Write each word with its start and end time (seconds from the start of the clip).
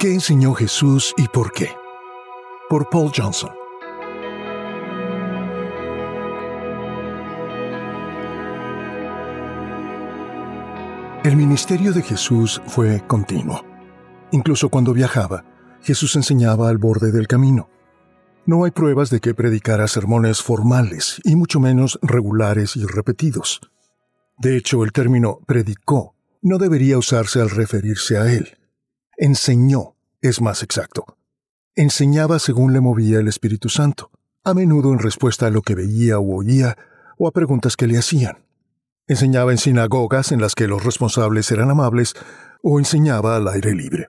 ¿Qué 0.00 0.14
enseñó 0.14 0.54
Jesús 0.54 1.12
y 1.18 1.28
por 1.28 1.52
qué? 1.52 1.68
Por 2.70 2.88
Paul 2.88 3.12
Johnson. 3.14 3.50
El 11.22 11.36
ministerio 11.36 11.92
de 11.92 12.00
Jesús 12.00 12.62
fue 12.66 13.06
continuo. 13.06 13.62
Incluso 14.30 14.70
cuando 14.70 14.94
viajaba, 14.94 15.44
Jesús 15.82 16.16
enseñaba 16.16 16.70
al 16.70 16.78
borde 16.78 17.12
del 17.12 17.26
camino. 17.26 17.68
No 18.46 18.64
hay 18.64 18.70
pruebas 18.70 19.10
de 19.10 19.20
que 19.20 19.34
predicara 19.34 19.86
sermones 19.86 20.40
formales, 20.40 21.20
y 21.24 21.36
mucho 21.36 21.60
menos 21.60 21.98
regulares 22.00 22.74
y 22.74 22.86
repetidos. 22.86 23.60
De 24.38 24.56
hecho, 24.56 24.82
el 24.82 24.92
término 24.92 25.40
predicó 25.46 26.14
no 26.40 26.56
debería 26.56 26.96
usarse 26.96 27.42
al 27.42 27.50
referirse 27.50 28.16
a 28.16 28.32
él. 28.32 28.56
Enseñó 29.22 29.96
es 30.22 30.40
más 30.40 30.62
exacto. 30.62 31.04
Enseñaba 31.74 32.38
según 32.38 32.72
le 32.72 32.80
movía 32.80 33.18
el 33.18 33.28
Espíritu 33.28 33.68
Santo, 33.68 34.10
a 34.44 34.54
menudo 34.54 34.94
en 34.94 34.98
respuesta 34.98 35.46
a 35.46 35.50
lo 35.50 35.60
que 35.60 35.74
veía 35.74 36.18
o 36.18 36.36
oía 36.36 36.78
o 37.18 37.28
a 37.28 37.30
preguntas 37.30 37.76
que 37.76 37.86
le 37.86 37.98
hacían. 37.98 38.46
Enseñaba 39.06 39.52
en 39.52 39.58
sinagogas 39.58 40.32
en 40.32 40.40
las 40.40 40.54
que 40.54 40.66
los 40.66 40.82
responsables 40.84 41.50
eran 41.50 41.70
amables 41.70 42.14
o 42.62 42.78
enseñaba 42.78 43.36
al 43.36 43.46
aire 43.48 43.74
libre. 43.74 44.08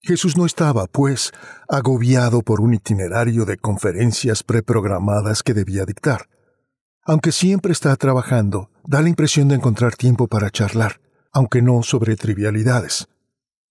Jesús 0.00 0.36
no 0.36 0.44
estaba, 0.44 0.88
pues, 0.88 1.30
agobiado 1.68 2.42
por 2.42 2.60
un 2.60 2.74
itinerario 2.74 3.44
de 3.44 3.58
conferencias 3.58 4.42
preprogramadas 4.42 5.44
que 5.44 5.54
debía 5.54 5.84
dictar. 5.84 6.28
Aunque 7.04 7.30
siempre 7.30 7.70
está 7.70 7.94
trabajando, 7.94 8.72
da 8.82 9.02
la 9.02 9.08
impresión 9.08 9.46
de 9.46 9.54
encontrar 9.54 9.94
tiempo 9.94 10.26
para 10.26 10.50
charlar, 10.50 11.00
aunque 11.32 11.62
no 11.62 11.84
sobre 11.84 12.16
trivialidades. 12.16 13.06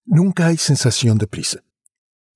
Nunca 0.05 0.47
hay 0.47 0.57
sensación 0.57 1.17
de 1.17 1.27
prisa. 1.27 1.61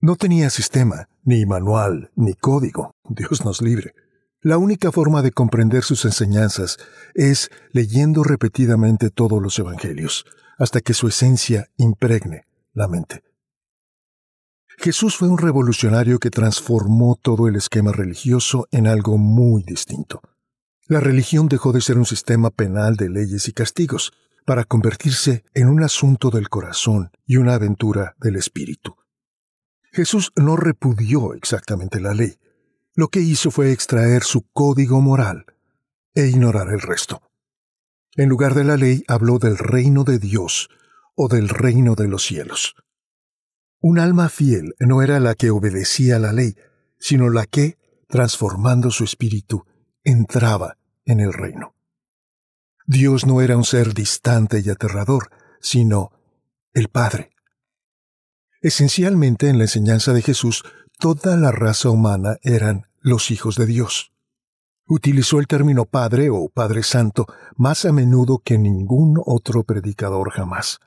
No 0.01 0.15
tenía 0.15 0.49
sistema, 0.49 1.07
ni 1.23 1.45
manual, 1.45 2.11
ni 2.15 2.33
código, 2.33 2.95
Dios 3.07 3.45
nos 3.45 3.61
libre. 3.61 3.93
La 4.41 4.57
única 4.57 4.91
forma 4.91 5.21
de 5.21 5.31
comprender 5.31 5.84
sus 5.84 6.05
enseñanzas 6.05 6.77
es 7.13 7.51
leyendo 7.71 8.23
repetidamente 8.23 9.11
todos 9.11 9.41
los 9.41 9.59
evangelios, 9.59 10.26
hasta 10.57 10.81
que 10.81 10.93
su 10.93 11.07
esencia 11.07 11.70
impregne 11.77 12.43
la 12.73 12.87
mente. 12.87 13.23
Jesús 14.77 15.17
fue 15.17 15.27
un 15.27 15.37
revolucionario 15.37 16.20
que 16.20 16.31
transformó 16.31 17.20
todo 17.21 17.48
el 17.49 17.57
esquema 17.57 17.91
religioso 17.91 18.67
en 18.71 18.87
algo 18.87 19.17
muy 19.17 19.61
distinto. 19.63 20.21
La 20.87 21.01
religión 21.01 21.49
dejó 21.49 21.73
de 21.73 21.81
ser 21.81 21.98
un 21.98 22.05
sistema 22.05 22.49
penal 22.49 22.95
de 22.95 23.09
leyes 23.09 23.48
y 23.49 23.51
castigos, 23.51 24.13
para 24.45 24.63
convertirse 24.63 25.43
en 25.54 25.70
un 25.70 25.84
asunto 25.84 26.29
del 26.29 26.49
corazón 26.49 27.12
y 27.26 27.37
una 27.37 27.55
aventura 27.55 28.15
del 28.20 28.35
espíritu. 28.35 28.95
Jesús 29.91 30.32
no 30.35 30.55
repudió 30.55 31.34
exactamente 31.34 31.99
la 31.99 32.13
ley, 32.13 32.37
lo 32.95 33.07
que 33.07 33.21
hizo 33.21 33.51
fue 33.51 33.71
extraer 33.71 34.23
su 34.23 34.43
código 34.51 35.01
moral 35.01 35.45
e 36.13 36.27
ignorar 36.27 36.70
el 36.70 36.82
resto. 36.82 37.21
En 38.15 38.29
lugar 38.29 38.54
de 38.54 38.63
la 38.63 38.77
ley 38.77 39.04
habló 39.07 39.40
del 39.40 39.57
reino 39.57 40.04
de 40.04 40.20
Dios 40.20 40.70
o 41.15 41.27
del 41.27 41.49
reino 41.49 41.95
de 41.95 42.07
los 42.07 42.23
cielos. 42.23 42.76
Un 43.82 43.99
alma 43.99 44.29
fiel 44.29 44.76
no 44.79 45.01
era 45.01 45.20
la 45.20 45.35
que 45.35 45.51
obedecía 45.51 46.20
la 46.20 46.34
ley, 46.34 46.55
sino 46.99 47.29
la 47.29 47.45
que, 47.45 47.77
transformando 48.10 48.91
su 48.91 49.05
espíritu, 49.05 49.65
entraba 50.04 50.77
en 51.05 51.21
el 51.21 51.32
reino. 51.32 51.76
Dios 52.91 53.27
no 53.27 53.40
era 53.41 53.55
un 53.55 53.65
ser 53.65 53.93
distante 53.93 54.63
y 54.65 54.70
aterrador, 54.71 55.29
sino 55.62 56.09
el 56.73 56.87
Padre. 56.87 57.29
Esencialmente 58.63 59.48
en 59.48 59.59
la 59.59 59.65
enseñanza 59.65 60.12
de 60.12 60.23
Jesús, 60.23 60.63
toda 60.98 61.37
la 61.37 61.51
raza 61.51 61.91
humana 61.91 62.37
eran 62.41 62.87
los 62.99 63.29
hijos 63.29 63.57
de 63.57 63.67
Dios. 63.67 64.12
Utilizó 64.88 65.38
el 65.38 65.45
término 65.45 65.85
Padre 65.85 66.31
o 66.31 66.50
Padre 66.50 66.81
Santo 66.81 67.27
más 67.55 67.85
a 67.85 67.91
menudo 67.91 68.39
que 68.39 68.57
ningún 68.57 69.21
otro 69.23 69.63
predicador 69.63 70.31
jamás. 70.31 70.79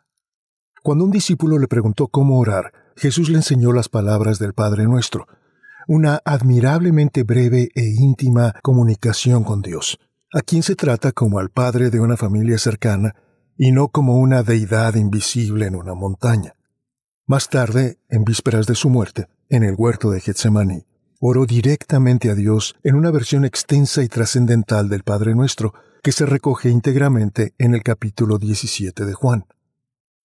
Cuando 0.82 1.04
un 1.04 1.12
discípulo 1.12 1.56
le 1.60 1.69
preguntó 1.69 2.08
cómo 2.08 2.40
orar, 2.40 2.72
Jesús 2.96 3.28
le 3.28 3.36
enseñó 3.36 3.72
las 3.72 3.88
palabras 3.88 4.40
del 4.40 4.54
Padre 4.54 4.86
nuestro, 4.86 5.28
una 5.86 6.20
admirablemente 6.24 7.22
breve 7.22 7.69
e 7.76 7.84
íntima 7.84 8.56
comunicación 8.60 9.44
con 9.44 9.62
Dios, 9.62 10.00
a 10.32 10.41
quien 10.41 10.62
se 10.62 10.76
trata 10.76 11.12
como 11.12 11.38
al 11.38 11.50
padre 11.50 11.91
de 11.91 12.00
una 12.00 12.16
familia 12.16 12.59
cercana 12.59 13.15
y 13.59 13.70
no 13.70 13.88
como 13.88 14.19
una 14.19 14.43
deidad 14.43 14.94
invisible 14.94 15.66
en 15.66 15.76
una 15.76 15.94
montaña. 15.94 16.54
Más 17.26 17.48
tarde, 17.48 17.98
en 18.09 18.25
vísperas 18.25 18.66
de 18.66 18.75
su 18.75 18.88
muerte, 18.88 19.28
en 19.50 19.62
el 19.62 19.75
huerto 19.76 20.10
de 20.10 20.20
Getsemaní, 20.20 20.87
oró 21.20 21.44
directamente 21.44 22.31
a 22.31 22.34
Dios 22.34 22.75
en 22.82 22.94
una 22.94 23.10
versión 23.10 23.44
extensa 23.44 24.03
y 24.03 24.09
trascendental 24.09 24.88
del 24.88 25.03
Padre 25.03 25.34
Nuestro, 25.34 25.75
que 26.03 26.12
se 26.12 26.26
recoge 26.26 26.70
íntegramente 26.70 27.54
en 27.59 27.75
el 27.75 27.82
capítulo 27.82 28.38
17 28.38 29.04
de 29.04 29.12
Juan. 29.12 29.47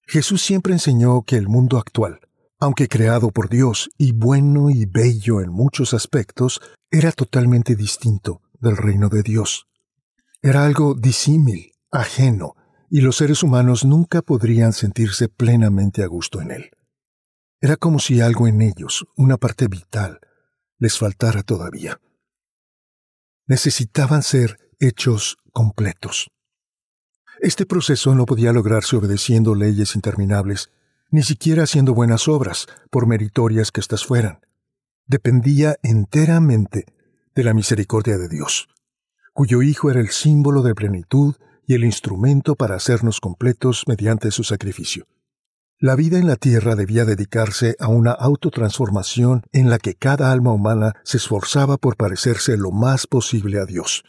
Jesús 0.07 0.41
siempre 0.41 0.74
enseñó 0.74 1.22
que 1.24 1.35
el 1.35 1.50
mundo 1.50 1.78
actual, 1.78 2.22
aunque 2.59 2.88
creado 2.88 3.29
por 3.29 3.50
Dios 3.50 3.89
y 3.97 4.13
bueno 4.13 4.69
y 4.69 4.85
bello 4.85 5.41
en 5.41 5.51
muchos 5.51 5.94
aspectos, 5.94 6.62
era 6.89 7.12
totalmente 7.12 7.75
distinto 7.75 8.41
del 8.59 8.78
reino 8.78 9.09
de 9.09 9.22
Dios. 9.22 9.66
Era 10.49 10.63
algo 10.63 10.95
disímil, 10.95 11.73
ajeno, 11.91 12.55
y 12.89 13.01
los 13.01 13.17
seres 13.17 13.43
humanos 13.43 13.83
nunca 13.83 14.21
podrían 14.21 14.71
sentirse 14.71 15.27
plenamente 15.27 16.03
a 16.03 16.07
gusto 16.07 16.39
en 16.39 16.51
él. 16.51 16.71
Era 17.59 17.75
como 17.75 17.99
si 17.99 18.21
algo 18.21 18.47
en 18.47 18.61
ellos, 18.61 19.05
una 19.17 19.35
parte 19.35 19.67
vital, 19.67 20.21
les 20.77 20.97
faltara 20.97 21.43
todavía. 21.43 21.99
Necesitaban 23.45 24.23
ser 24.23 24.57
hechos 24.79 25.37
completos. 25.51 26.31
Este 27.41 27.65
proceso 27.65 28.15
no 28.15 28.25
podía 28.25 28.53
lograrse 28.53 28.95
obedeciendo 28.95 29.53
leyes 29.53 29.95
interminables, 29.95 30.71
ni 31.11 31.23
siquiera 31.23 31.63
haciendo 31.63 31.93
buenas 31.93 32.29
obras, 32.29 32.67
por 32.89 33.05
meritorias 33.05 33.73
que 33.73 33.81
éstas 33.81 34.05
fueran. 34.05 34.39
Dependía 35.07 35.75
enteramente 35.83 36.85
de 37.35 37.43
la 37.43 37.53
misericordia 37.53 38.17
de 38.17 38.29
Dios, 38.29 38.69
cuyo 39.37 39.61
Hijo 39.61 39.91
era 39.91 39.99
el 39.99 40.09
símbolo 40.09 40.63
de 40.63 40.73
plenitud 40.73 41.35
y 41.67 41.75
el 41.75 41.83
instrumento 41.83 42.55
para 42.55 42.73
hacernos 42.73 43.19
completos 43.19 43.83
mediante 43.85 44.31
su 44.31 44.43
sacrificio. 44.43 45.05
La 45.77 45.95
vida 45.95 46.17
en 46.17 46.25
la 46.25 46.37
tierra 46.37 46.75
debía 46.75 47.05
dedicarse 47.05 47.75
a 47.79 47.87
una 47.87 48.13
autotransformación 48.13 49.43
en 49.51 49.69
la 49.69 49.77
que 49.77 49.93
cada 49.93 50.31
alma 50.31 50.53
humana 50.53 50.93
se 51.03 51.17
esforzaba 51.17 51.77
por 51.77 51.97
parecerse 51.97 52.57
lo 52.57 52.71
más 52.71 53.05
posible 53.05 53.59
a 53.59 53.65
Dios. 53.65 54.03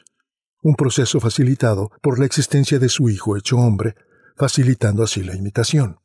Un 0.63 0.77
proceso 0.77 1.21
facilitado 1.21 1.91
por 2.01 2.19
la 2.19 2.25
existencia 2.25 2.79
de 2.79 2.89
su 2.89 3.11
Hijo 3.11 3.37
hecho 3.37 3.59
hombre, 3.59 3.97
facilitando 4.35 5.03
así 5.03 5.23
la 5.23 5.37
imitación. 5.37 5.99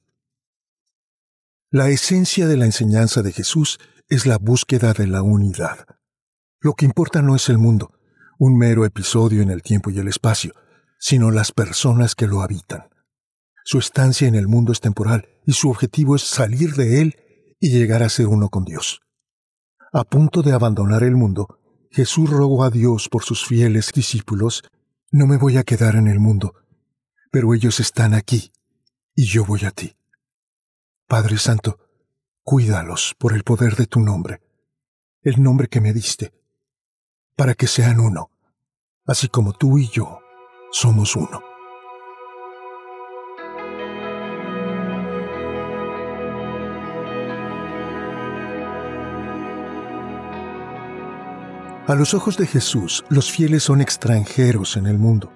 La 1.70 1.88
esencia 1.88 2.46
de 2.46 2.58
la 2.58 2.66
enseñanza 2.66 3.22
de 3.22 3.32
Jesús 3.32 3.80
es 4.10 4.26
la 4.26 4.38
búsqueda 4.38 4.92
de 4.92 5.08
la 5.08 5.22
unidad. 5.22 5.86
Lo 6.60 6.74
que 6.74 6.84
importa 6.84 7.22
no 7.22 7.38
es 7.38 7.48
el 7.48 7.58
mundo, 7.58 7.94
un 8.40 8.58
mero 8.58 8.86
episodio 8.86 9.42
en 9.42 9.50
el 9.50 9.62
tiempo 9.62 9.90
y 9.90 10.00
el 10.00 10.08
espacio, 10.08 10.54
sino 11.00 11.32
las 11.32 11.52
personas 11.52 12.16
que 12.16 12.28
lo 12.28 12.42
habitan. 12.42 12.90
Su 13.66 13.80
estancia 13.80 14.28
en 14.28 14.36
el 14.36 14.48
mundo 14.48 14.72
es 14.72 14.80
temporal 14.80 15.30
y 15.46 15.54
su 15.54 15.70
objetivo 15.70 16.16
es 16.16 16.24
salir 16.24 16.76
de 16.76 17.02
él 17.02 17.16
y 17.60 17.72
llegar 17.72 18.04
a 18.04 18.10
ser 18.10 18.28
uno 18.28 18.50
con 18.50 18.66
Dios. 18.66 19.02
A 19.94 20.04
punto 20.04 20.42
de 20.42 20.52
abandonar 20.52 21.04
el 21.04 21.16
mundo, 21.16 21.60
Jesús 21.92 22.30
rogó 22.30 22.64
a 22.64 22.70
Dios 22.70 23.08
por 23.10 23.24
sus 23.24 23.46
fieles 23.46 23.92
discípulos, 23.94 24.64
no 25.12 25.28
me 25.28 25.38
voy 25.38 25.58
a 25.58 25.64
quedar 25.64 25.96
en 25.96 26.08
el 26.08 26.20
mundo, 26.20 26.56
pero 27.32 27.54
ellos 27.54 27.80
están 27.80 28.14
aquí 28.14 28.52
y 29.16 29.26
yo 29.26 29.46
voy 29.46 29.66
a 29.66 29.72
ti. 29.72 29.96
Padre 31.08 31.38
Santo, 31.38 31.80
cuídalos 32.42 33.16
por 33.18 33.34
el 33.34 33.44
poder 33.44 33.76
de 33.76 33.86
tu 33.86 34.00
nombre, 34.00 34.42
el 35.22 35.42
nombre 35.42 35.68
que 35.68 35.82
me 35.82 35.94
diste, 35.94 36.34
para 37.36 37.56
que 37.56 37.68
sean 37.68 38.00
uno, 38.00 38.30
así 39.06 39.28
como 39.28 39.54
tú 39.54 39.78
y 39.78 39.88
yo 39.90 40.20
somos 40.72 41.16
uno. 41.16 41.42
A 51.86 51.96
los 51.96 52.14
ojos 52.14 52.38
de 52.38 52.48
Jesús, 52.48 53.04
los 53.10 53.30
fieles 53.30 53.64
son 53.64 53.82
extranjeros 53.82 54.78
en 54.78 54.86
el 54.86 54.98
mundo. 54.98 55.34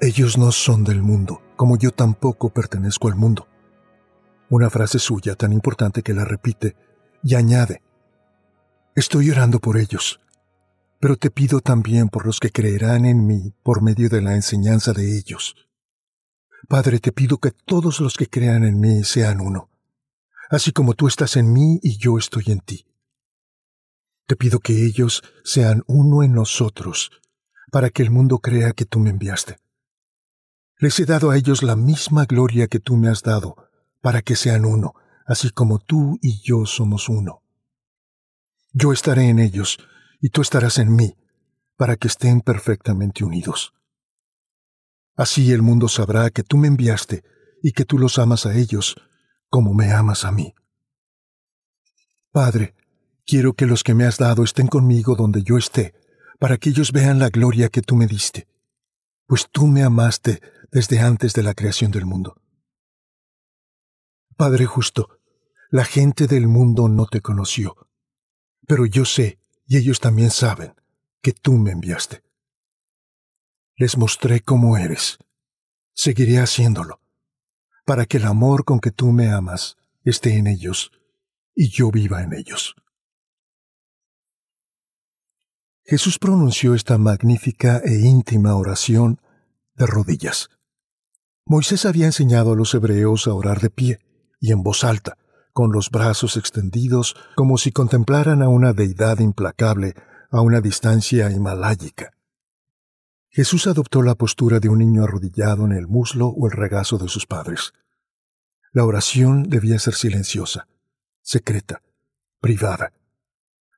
Ellos 0.00 0.38
no 0.38 0.52
son 0.52 0.84
del 0.84 1.02
mundo, 1.02 1.42
como 1.56 1.76
yo 1.76 1.90
tampoco 1.90 2.50
pertenezco 2.50 3.08
al 3.08 3.16
mundo. 3.16 3.48
Una 4.50 4.70
frase 4.70 5.00
suya 5.00 5.34
tan 5.34 5.52
importante 5.52 6.02
que 6.02 6.14
la 6.14 6.24
repite 6.24 6.76
y 7.24 7.34
añade, 7.34 7.82
Estoy 8.94 9.30
orando 9.30 9.58
por 9.58 9.76
ellos, 9.76 10.20
pero 11.00 11.16
te 11.16 11.30
pido 11.30 11.60
también 11.60 12.08
por 12.08 12.26
los 12.26 12.40
que 12.40 12.50
creerán 12.50 13.04
en 13.04 13.26
mí 13.26 13.52
por 13.62 13.82
medio 13.82 14.08
de 14.08 14.22
la 14.22 14.34
enseñanza 14.34 14.92
de 14.92 15.16
ellos. 15.16 15.54
Padre, 16.68 16.98
te 16.98 17.12
pido 17.12 17.38
que 17.38 17.50
todos 17.50 18.00
los 18.00 18.16
que 18.16 18.28
crean 18.28 18.64
en 18.64 18.80
mí 18.80 19.04
sean 19.04 19.40
uno, 19.40 19.70
así 20.50 20.72
como 20.72 20.94
tú 20.94 21.06
estás 21.06 21.36
en 21.36 21.52
mí 21.52 21.78
y 21.82 21.98
yo 21.98 22.18
estoy 22.18 22.44
en 22.48 22.60
ti. 22.60 22.86
Te 24.26 24.36
pido 24.36 24.58
que 24.58 24.84
ellos 24.84 25.22
sean 25.44 25.84
uno 25.86 26.22
en 26.22 26.32
nosotros, 26.32 27.10
para 27.70 27.90
que 27.90 28.02
el 28.02 28.10
mundo 28.10 28.38
crea 28.38 28.72
que 28.72 28.84
tú 28.84 28.98
me 28.98 29.10
enviaste. 29.10 29.58
Les 30.78 30.98
he 30.98 31.04
dado 31.04 31.30
a 31.30 31.36
ellos 31.36 31.62
la 31.62 31.76
misma 31.76 32.24
gloria 32.24 32.66
que 32.66 32.80
tú 32.80 32.96
me 32.96 33.08
has 33.08 33.22
dado, 33.22 33.56
para 34.00 34.22
que 34.22 34.34
sean 34.34 34.64
uno, 34.64 34.94
así 35.26 35.50
como 35.50 35.78
tú 35.78 36.18
y 36.20 36.40
yo 36.42 36.66
somos 36.66 37.08
uno. 37.08 37.42
Yo 38.72 38.92
estaré 38.92 39.28
en 39.28 39.38
ellos, 39.38 39.78
y 40.20 40.30
tú 40.30 40.42
estarás 40.42 40.78
en 40.78 40.94
mí, 40.94 41.16
para 41.76 41.96
que 41.96 42.08
estén 42.08 42.40
perfectamente 42.40 43.24
unidos. 43.24 43.74
Así 45.16 45.52
el 45.52 45.62
mundo 45.62 45.88
sabrá 45.88 46.30
que 46.30 46.42
tú 46.42 46.56
me 46.56 46.68
enviaste 46.68 47.24
y 47.62 47.72
que 47.72 47.84
tú 47.84 47.98
los 47.98 48.18
amas 48.18 48.46
a 48.46 48.54
ellos 48.54 48.96
como 49.48 49.74
me 49.74 49.92
amas 49.92 50.24
a 50.24 50.32
mí. 50.32 50.54
Padre, 52.30 52.74
quiero 53.24 53.54
que 53.54 53.66
los 53.66 53.82
que 53.82 53.94
me 53.94 54.04
has 54.04 54.18
dado 54.18 54.44
estén 54.44 54.66
conmigo 54.66 55.16
donde 55.16 55.42
yo 55.42 55.56
esté, 55.56 55.94
para 56.38 56.58
que 56.58 56.68
ellos 56.68 56.92
vean 56.92 57.18
la 57.18 57.30
gloria 57.30 57.70
que 57.70 57.80
tú 57.80 57.96
me 57.96 58.06
diste, 58.06 58.46
pues 59.26 59.48
tú 59.50 59.66
me 59.66 59.82
amaste 59.82 60.40
desde 60.70 61.00
antes 61.00 61.32
de 61.32 61.42
la 61.42 61.54
creación 61.54 61.90
del 61.90 62.04
mundo. 62.04 62.40
Padre 64.36 64.66
justo, 64.66 65.18
la 65.70 65.84
gente 65.84 66.26
del 66.26 66.46
mundo 66.46 66.88
no 66.88 67.06
te 67.06 67.22
conoció, 67.22 67.88
pero 68.66 68.84
yo 68.84 69.06
sé, 69.06 69.38
y 69.66 69.76
ellos 69.76 70.00
también 70.00 70.30
saben, 70.30 70.74
que 71.20 71.32
tú 71.32 71.52
me 71.54 71.72
enviaste. 71.72 72.22
Les 73.76 73.96
mostré 73.96 74.40
cómo 74.40 74.78
eres. 74.78 75.18
Seguiré 75.92 76.38
haciéndolo, 76.38 77.00
para 77.84 78.06
que 78.06 78.18
el 78.18 78.26
amor 78.26 78.64
con 78.64 78.80
que 78.80 78.90
tú 78.90 79.12
me 79.12 79.30
amas 79.30 79.76
esté 80.04 80.36
en 80.36 80.46
ellos 80.46 80.92
y 81.54 81.70
yo 81.70 81.90
viva 81.90 82.22
en 82.22 82.32
ellos. 82.32 82.76
Jesús 85.84 86.18
pronunció 86.18 86.74
esta 86.74 86.98
magnífica 86.98 87.78
e 87.84 88.00
íntima 88.00 88.56
oración 88.56 89.20
de 89.74 89.86
rodillas. 89.86 90.50
Moisés 91.44 91.86
había 91.86 92.06
enseñado 92.06 92.52
a 92.52 92.56
los 92.56 92.74
hebreos 92.74 93.28
a 93.28 93.34
orar 93.34 93.60
de 93.60 93.70
pie 93.70 94.00
y 94.40 94.52
en 94.52 94.62
voz 94.62 94.82
alta, 94.82 95.16
con 95.56 95.72
los 95.72 95.90
brazos 95.90 96.36
extendidos 96.36 97.16
como 97.34 97.56
si 97.56 97.72
contemplaran 97.72 98.42
a 98.42 98.48
una 98.50 98.74
deidad 98.74 99.20
implacable 99.20 99.94
a 100.30 100.42
una 100.42 100.60
distancia 100.60 101.30
himaláyica. 101.30 102.12
Jesús 103.30 103.66
adoptó 103.66 104.02
la 104.02 104.16
postura 104.16 104.60
de 104.60 104.68
un 104.68 104.80
niño 104.80 105.04
arrodillado 105.04 105.64
en 105.64 105.72
el 105.72 105.86
muslo 105.86 106.26
o 106.26 106.46
el 106.46 106.52
regazo 106.52 106.98
de 106.98 107.08
sus 107.08 107.24
padres. 107.24 107.72
La 108.70 108.84
oración 108.84 109.44
debía 109.44 109.78
ser 109.78 109.94
silenciosa, 109.94 110.68
secreta, 111.22 111.80
privada. 112.38 112.92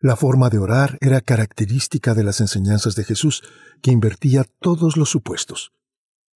La 0.01 0.17
forma 0.17 0.51
de 0.51 0.59
orar 0.59 0.99
era 1.01 1.21
característica 1.21 2.13
de 2.13 2.25
las 2.25 2.41
enseñanzas 2.41 2.97
de 2.97 3.05
Jesús, 3.05 3.45
que 3.83 3.93
invertía 3.93 4.45
todos 4.59 4.97
los 4.97 5.11
supuestos. 5.11 5.71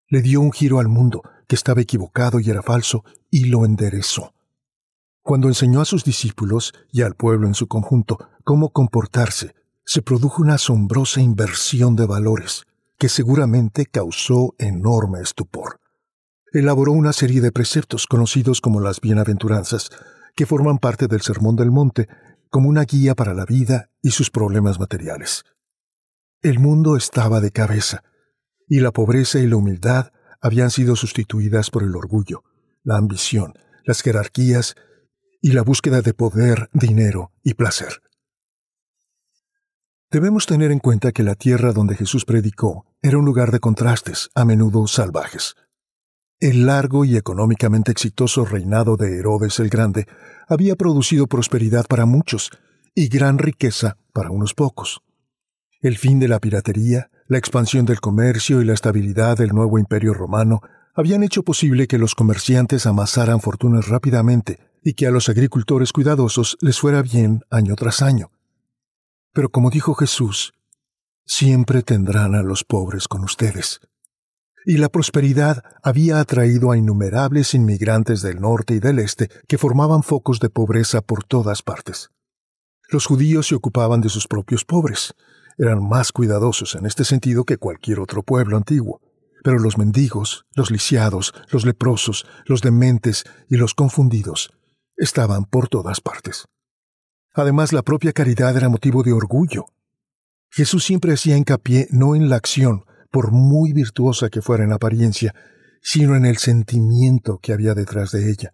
Le 0.07 0.23
dio 0.23 0.41
un 0.41 0.53
giro 0.53 0.79
al 0.79 0.87
mundo, 0.87 1.23
que 1.49 1.57
estaba 1.57 1.81
equivocado 1.81 2.39
y 2.39 2.49
era 2.49 2.63
falso, 2.63 3.05
y 3.29 3.47
lo 3.47 3.65
enderezó. 3.65 4.35
Cuando 5.23 5.49
enseñó 5.49 5.81
a 5.81 5.85
sus 5.85 6.05
discípulos 6.05 6.75
y 6.91 7.03
al 7.03 7.15
pueblo 7.15 7.47
en 7.47 7.55
su 7.55 7.69
conjunto 7.69 8.19
cómo 8.45 8.71
comportarse, 8.71 9.55
se 9.85 10.03
produjo 10.03 10.43
una 10.43 10.55
asombrosa 10.55 11.21
inversión 11.21 11.95
de 11.95 12.07
valores 12.07 12.65
que 12.99 13.09
seguramente 13.09 13.87
causó 13.87 14.55
enorme 14.59 15.21
estupor. 15.21 15.81
Elaboró 16.53 16.93
una 16.93 17.13
serie 17.13 17.41
de 17.41 17.53
preceptos 17.53 18.07
conocidos 18.07 18.61
como 18.61 18.81
las 18.81 19.01
bienaventuranzas, 19.01 19.91
que 20.35 20.47
forman 20.47 20.79
parte 20.79 21.07
del 21.07 21.21
Sermón 21.21 21.57
del 21.57 21.71
Monte 21.71 22.09
como 22.51 22.69
una 22.69 22.85
guía 22.85 23.15
para 23.15 23.33
la 23.33 23.45
vida 23.45 23.91
y 24.03 24.11
sus 24.11 24.31
problemas 24.31 24.79
materiales. 24.79 25.45
El 26.43 26.59
mundo 26.59 26.97
estaba 26.97 27.41
de 27.41 27.53
cabeza, 27.53 28.03
y 28.69 28.81
la 28.81 28.91
pobreza 28.91 29.39
y 29.39 29.47
la 29.47 29.57
humildad 29.57 30.13
habían 30.41 30.71
sido 30.71 30.97
sustituidas 30.97 31.71
por 31.71 31.85
el 31.85 31.95
orgullo, 31.95 32.43
la 32.83 32.97
ambición, 32.97 33.55
las 33.85 34.03
jerarquías 34.03 34.75
y 35.43 35.53
la 35.53 35.63
búsqueda 35.63 36.01
de 36.01 36.15
poder, 36.15 36.71
dinero 36.73 37.33
y 37.43 37.55
placer. 37.55 38.01
Debemos 40.09 40.47
tener 40.47 40.71
en 40.71 40.79
cuenta 40.79 41.11
que 41.11 41.25
la 41.25 41.35
tierra 41.35 41.73
donde 41.73 41.97
Jesús 41.97 42.25
predicó 42.25 42.87
era 43.03 43.19
un 43.19 43.25
lugar 43.25 43.51
de 43.51 43.59
contrastes, 43.59 44.31
a 44.37 44.45
menudo 44.45 44.87
salvajes. 44.87 45.57
El 46.39 46.67
largo 46.67 47.05
y 47.05 47.17
económicamente 47.17 47.91
exitoso 47.91 48.45
reinado 48.45 48.97
de 48.97 49.19
Herodes 49.19 49.59
el 49.59 49.69
Grande 49.69 50.07
había 50.47 50.77
producido 50.77 51.27
prosperidad 51.27 51.87
para 51.87 52.07
muchos 52.07 52.51
y 52.95 53.09
gran 53.09 53.39
riqueza 53.39 53.97
para 54.13 54.31
unos 54.31 54.55
pocos. 54.55 55.03
El 55.81 55.99
fin 55.99 56.21
de 56.21 56.29
la 56.29 56.39
piratería, 56.39 57.11
la 57.27 57.39
expansión 57.39 57.85
del 57.85 58.01
comercio 58.01 58.61
y 58.61 58.65
la 58.65 58.75
estabilidad 58.75 59.39
del 59.39 59.51
nuevo 59.51 59.79
imperio 59.79 60.15
romano 60.15 60.61
habían 60.95 61.25
hecho 61.25 61.43
posible 61.43 61.89
que 61.89 61.99
los 61.99 62.15
comerciantes 62.15 62.87
amasaran 62.87 63.41
fortunas 63.41 63.89
rápidamente 63.89 64.61
y 64.83 64.95
que 64.95 65.07
a 65.07 65.11
los 65.11 65.29
agricultores 65.29 65.93
cuidadosos 65.93 66.59
les 66.61 66.79
fuera 66.79 67.03
bien 67.03 67.45
año 67.51 67.77
tras 67.77 68.03
año. 68.03 68.33
Pero 69.33 69.51
como 69.51 69.71
dijo 69.71 69.95
Jesús, 69.95 70.53
siempre 71.25 71.83
tendrán 71.83 72.35
a 72.35 72.43
los 72.43 72.65
pobres 72.65 73.09
con 73.09 73.25
ustedes. 73.25 73.81
Y 74.65 74.77
la 74.77 74.89
prosperidad 74.89 75.63
había 75.83 76.21
atraído 76.21 76.71
a 76.71 76.77
innumerables 76.77 77.55
inmigrantes 77.55 78.23
del 78.23 78.41
norte 78.41 78.75
y 78.75 78.81
del 78.81 78.99
este 78.99 79.29
que 79.49 79.59
formaban 79.59 80.03
focos 80.03 80.39
de 80.41 80.51
pobreza 80.51 81.01
por 81.01 81.25
todas 81.25 81.63
partes. 81.63 82.11
Los 82.89 83.07
judíos 83.07 83.49
se 83.49 83.55
ocupaban 83.55 84.01
de 84.01 84.09
sus 84.09 84.29
propios 84.29 84.65
pobres, 84.65 85.15
eran 85.59 85.87
más 85.87 86.13
cuidadosos 86.13 86.75
en 86.75 86.87
este 86.87 87.05
sentido 87.05 87.45
que 87.45 87.57
cualquier 87.57 88.01
otro 88.01 88.23
pueblo 88.23 88.57
antiguo. 88.57 89.01
Pero 89.45 89.59
los 89.59 89.77
mendigos, 89.77 90.47
los 90.55 90.71
lisiados, 90.71 91.35
los 91.51 91.65
leprosos, 91.65 92.27
los 92.47 92.61
dementes 92.61 93.25
y 93.49 93.57
los 93.57 93.75
confundidos 93.75 94.53
estaban 95.03 95.45
por 95.45 95.69
todas 95.69 96.01
partes. 96.01 96.47
Además, 97.35 97.73
la 97.73 97.83
propia 97.83 98.13
caridad 98.13 98.57
era 98.57 98.69
motivo 98.69 99.03
de 99.03 99.13
orgullo. 99.13 99.67
Jesús 100.49 100.85
siempre 100.85 101.13
hacía 101.13 101.37
hincapié 101.37 101.89
no 101.91 102.15
en 102.15 102.29
la 102.29 102.37
acción, 102.37 102.85
por 103.11 103.33
muy 103.33 103.73
virtuosa 103.73 104.31
que 104.31 104.43
fuera 104.43 104.65
en 104.65 104.73
apariencia, 104.73 105.35
sino 105.83 106.15
en 106.15 106.25
el 106.25 106.37
sentimiento 106.37 107.39
que 107.43 107.53
había 107.53 107.75
detrás 107.75 108.13
de 108.13 108.31
ella. 108.31 108.53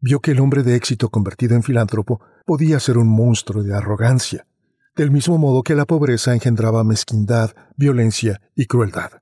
Vio 0.00 0.20
que 0.20 0.32
el 0.32 0.40
hombre 0.40 0.64
de 0.64 0.74
éxito 0.74 1.08
convertido 1.08 1.54
en 1.54 1.62
filántropo 1.62 2.20
podía 2.44 2.80
ser 2.80 2.98
un 2.98 3.08
monstruo 3.08 3.62
de 3.62 3.74
arrogancia, 3.74 4.46
del 4.96 5.10
mismo 5.10 5.38
modo 5.38 5.62
que 5.62 5.74
la 5.74 5.86
pobreza 5.86 6.34
engendraba 6.34 6.82
mezquindad, 6.84 7.54
violencia 7.76 8.40
y 8.56 8.66
crueldad. 8.66 9.12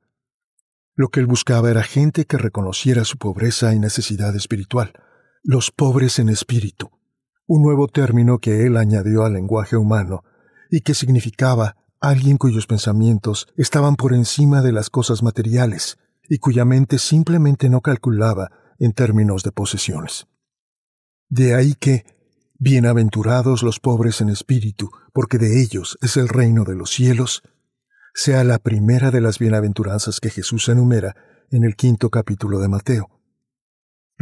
Lo 0.94 1.08
que 1.08 1.20
él 1.20 1.26
buscaba 1.26 1.70
era 1.70 1.82
gente 1.82 2.24
que 2.24 2.38
reconociera 2.38 3.04
su 3.04 3.18
pobreza 3.18 3.74
y 3.74 3.78
necesidad 3.78 4.34
espiritual, 4.34 4.92
los 5.44 5.72
pobres 5.72 6.20
en 6.20 6.28
espíritu, 6.28 6.90
un 7.46 7.62
nuevo 7.62 7.88
término 7.88 8.38
que 8.38 8.64
él 8.64 8.76
añadió 8.76 9.24
al 9.24 9.32
lenguaje 9.32 9.76
humano 9.76 10.22
y 10.70 10.82
que 10.82 10.94
significaba 10.94 11.76
alguien 12.00 12.36
cuyos 12.36 12.66
pensamientos 12.66 13.48
estaban 13.56 13.96
por 13.96 14.14
encima 14.14 14.62
de 14.62 14.72
las 14.72 14.88
cosas 14.88 15.22
materiales 15.22 15.98
y 16.28 16.38
cuya 16.38 16.64
mente 16.64 16.98
simplemente 16.98 17.68
no 17.68 17.80
calculaba 17.80 18.52
en 18.78 18.92
términos 18.92 19.42
de 19.42 19.50
posesiones. 19.50 20.26
De 21.28 21.54
ahí 21.54 21.74
que, 21.74 22.04
bienaventurados 22.58 23.64
los 23.64 23.80
pobres 23.80 24.20
en 24.20 24.28
espíritu, 24.28 24.90
porque 25.12 25.38
de 25.38 25.60
ellos 25.60 25.98
es 26.02 26.16
el 26.16 26.28
reino 26.28 26.64
de 26.64 26.76
los 26.76 26.90
cielos, 26.90 27.42
sea 28.14 28.44
la 28.44 28.58
primera 28.58 29.10
de 29.10 29.20
las 29.20 29.40
bienaventuranzas 29.40 30.20
que 30.20 30.30
Jesús 30.30 30.68
enumera 30.68 31.16
en 31.50 31.64
el 31.64 31.74
quinto 31.74 32.10
capítulo 32.10 32.60
de 32.60 32.68
Mateo. 32.68 33.21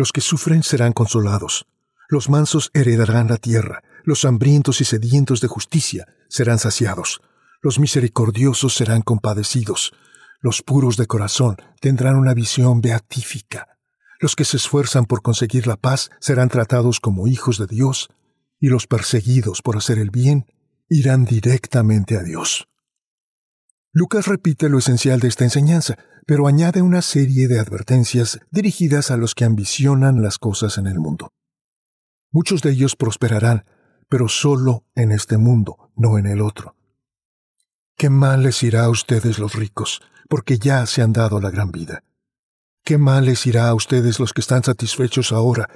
Los 0.01 0.13
que 0.13 0.23
sufren 0.23 0.63
serán 0.63 0.95
consolados, 0.95 1.67
los 2.09 2.31
mansos 2.31 2.71
heredarán 2.73 3.29
la 3.29 3.37
tierra, 3.37 3.83
los 4.03 4.25
hambrientos 4.25 4.81
y 4.81 4.87
sedientos 4.87 5.43
de 5.43 5.49
justicia 5.49 6.07
serán 6.31 6.59
saciados, 6.59 7.21
los 7.61 7.79
misericordiosos 7.79 8.73
serán 8.73 9.03
compadecidos, 9.03 9.93
los 10.41 10.63
puros 10.63 10.97
de 10.97 11.05
corazón 11.05 11.57
tendrán 11.83 12.17
una 12.17 12.33
visión 12.33 12.81
beatífica, 12.81 13.77
los 14.21 14.37
que 14.37 14.47
se 14.47 14.57
esfuerzan 14.57 15.05
por 15.05 15.21
conseguir 15.21 15.67
la 15.67 15.77
paz 15.77 16.11
serán 16.19 16.49
tratados 16.49 16.99
como 16.99 17.27
hijos 17.27 17.59
de 17.59 17.67
Dios, 17.67 18.09
y 18.59 18.69
los 18.69 18.87
perseguidos 18.87 19.61
por 19.61 19.77
hacer 19.77 19.99
el 19.99 20.09
bien 20.09 20.47
irán 20.89 21.27
directamente 21.27 22.17
a 22.17 22.23
Dios. 22.23 22.70
Lucas 23.93 24.27
repite 24.27 24.69
lo 24.69 24.79
esencial 24.79 25.19
de 25.19 25.29
esta 25.29 25.45
enseñanza, 25.45 25.97
pero 26.27 26.47
añade 26.47 26.81
una 26.81 27.03
serie 27.03 27.49
de 27.49 27.59
advertencias 27.59 28.39
dirigidas 28.51 29.11
a 29.11 29.17
los 29.17 29.35
que 29.35 29.45
ambicionan 29.45 30.23
las 30.23 30.39
cosas 30.39 30.79
en 30.79 30.87
el 30.87 31.01
mundo. 31.01 31.33
Muchos 32.31 32.63
de 32.63 32.71
ellos 32.71 32.95
prosperarán, 32.95 33.65
pero 34.09 34.29
solo 34.29 34.85
en 34.95 35.11
este 35.11 35.39
mundo, 35.39 35.91
no 35.97 36.19
en 36.19 36.27
el 36.27 36.41
otro. 36.41 36.77
Qué 37.97 38.11
mal 38.11 38.45
les 38.45 38.63
irá 38.63 38.85
a 38.85 38.91
ustedes 38.91 39.41
los 39.41 39.55
ricos, 39.55 40.03
porque 40.29 40.59
ya 40.59 40.87
se 40.87 41.03
han 41.03 41.13
dado 41.13 41.41
la 41.41 41.51
gran 41.51 41.73
vida. 41.73 42.05
Qué 42.85 42.97
mal 42.97 43.25
les 43.25 43.45
irá 43.47 43.69
a 43.69 43.75
ustedes 43.75 44.21
los 44.21 44.33
que 44.33 44.41
están 44.41 44.63
satisfechos 44.63 45.33
ahora, 45.33 45.69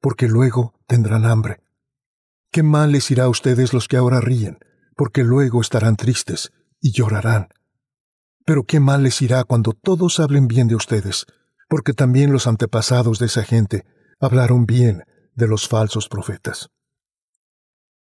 porque 0.00 0.28
luego 0.28 0.78
tendrán 0.86 1.26
hambre. 1.26 1.60
¿Qué 2.52 2.62
mal 2.62 2.92
les 2.92 3.10
irá 3.10 3.24
a 3.24 3.28
ustedes 3.28 3.72
los 3.72 3.88
que 3.88 3.96
ahora 3.96 4.20
ríen, 4.20 4.58
porque 4.96 5.24
luego 5.24 5.60
estarán 5.60 5.96
tristes 5.96 6.52
y 6.80 6.92
llorarán? 6.92 7.48
Pero 8.46 8.64
qué 8.64 8.80
mal 8.80 9.02
les 9.02 9.20
irá 9.20 9.44
cuando 9.44 9.72
todos 9.72 10.20
hablen 10.20 10.48
bien 10.48 10.68
de 10.68 10.76
ustedes, 10.76 11.26
porque 11.68 11.92
también 11.92 12.32
los 12.32 12.46
antepasados 12.46 13.18
de 13.18 13.26
esa 13.26 13.42
gente 13.42 13.84
hablaron 14.20 14.64
bien 14.64 15.02
de 15.34 15.48
los 15.48 15.68
falsos 15.68 16.08
profetas. 16.08 16.70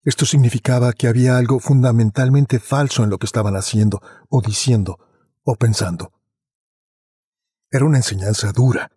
Esto 0.04 0.26
significaba 0.26 0.94
que 0.94 1.08
había 1.08 1.38
algo 1.38 1.60
fundamentalmente 1.60 2.60
falso 2.60 3.04
en 3.04 3.12
lo 3.12 3.20
que 3.20 3.28
estaban 3.28 3.56
haciendo, 3.56 4.02
o 4.30 4.42
diciendo, 4.42 4.98
o 5.44 5.56
pensando. 5.56 6.14
Era 7.70 7.86
una 7.86 7.98
enseñanza 7.98 8.52
dura, 8.52 8.92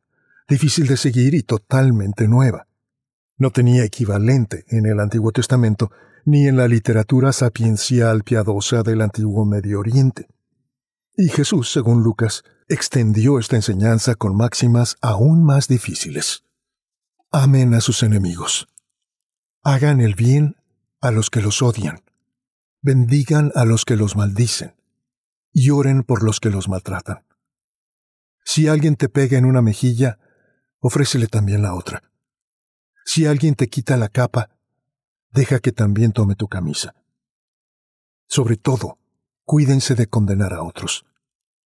difícil 0.49 0.87
de 0.87 0.97
seguir 0.97 1.35
y 1.35 1.43
totalmente 1.43 2.27
nueva. 2.27 2.69
No 3.37 3.51
tenía 3.51 3.85
equivalente 3.85 4.65
en 4.69 4.87
el 4.87 5.01
Antiguo 5.01 5.33
Testamento 5.33 5.91
ni 6.25 6.47
en 6.47 6.57
la 6.57 6.69
literatura 6.69 7.33
sapiencial 7.33 8.23
piadosa 8.23 8.83
del 8.83 9.03
antiguo 9.03 9.45
Medio 9.45 9.81
Oriente. 9.81 10.29
Y 11.17 11.29
Jesús, 11.29 11.71
según 11.71 12.03
Lucas, 12.03 12.43
extendió 12.69 13.39
esta 13.39 13.57
enseñanza 13.57 14.17
con 14.17 14.37
máximas 14.37 14.97
aún 15.01 15.45
más 15.45 15.69
difíciles. 15.69 16.45
Amen 17.31 17.75
a 17.75 17.81
sus 17.81 18.03
enemigos. 18.03 18.69
Hagan 19.63 20.01
el 20.01 20.15
bien 20.15 20.57
a 21.01 21.11
los 21.11 21.31
que 21.31 21.41
los 21.41 21.63
odian. 21.63 22.03
Bendigan 22.83 23.53
a 23.55 23.65
los 23.65 23.85
que 23.85 23.97
los 23.97 24.17
maldicen. 24.17 24.75
Y 25.53 25.71
oren 25.71 26.03
por 26.03 26.25
los 26.25 26.41
que 26.41 26.51
los 26.51 26.69
maltratan. 26.69 27.25
Si 28.45 28.67
alguien 28.67 28.97
te 28.97 29.09
pega 29.09 29.39
en 29.39 29.45
una 29.45 29.63
mejilla, 29.63 30.19
ofrécele 30.81 31.29
también 31.29 31.63
la 31.63 31.75
otra. 31.75 32.03
Si 33.05 33.27
alguien 33.27 33.55
te 33.55 33.69
quita 33.69 33.97
la 33.97 34.09
capa, 34.09 34.51
deja 35.31 35.61
que 35.61 35.73
también 35.73 36.13
tome 36.13 36.35
tu 36.35 36.49
camisa. 36.49 36.95
Sobre 38.27 38.57
todo, 38.57 38.99
cuídense 39.45 39.95
de 39.95 40.07
condenar 40.07 40.53
a 40.53 40.63
otros. 40.63 41.05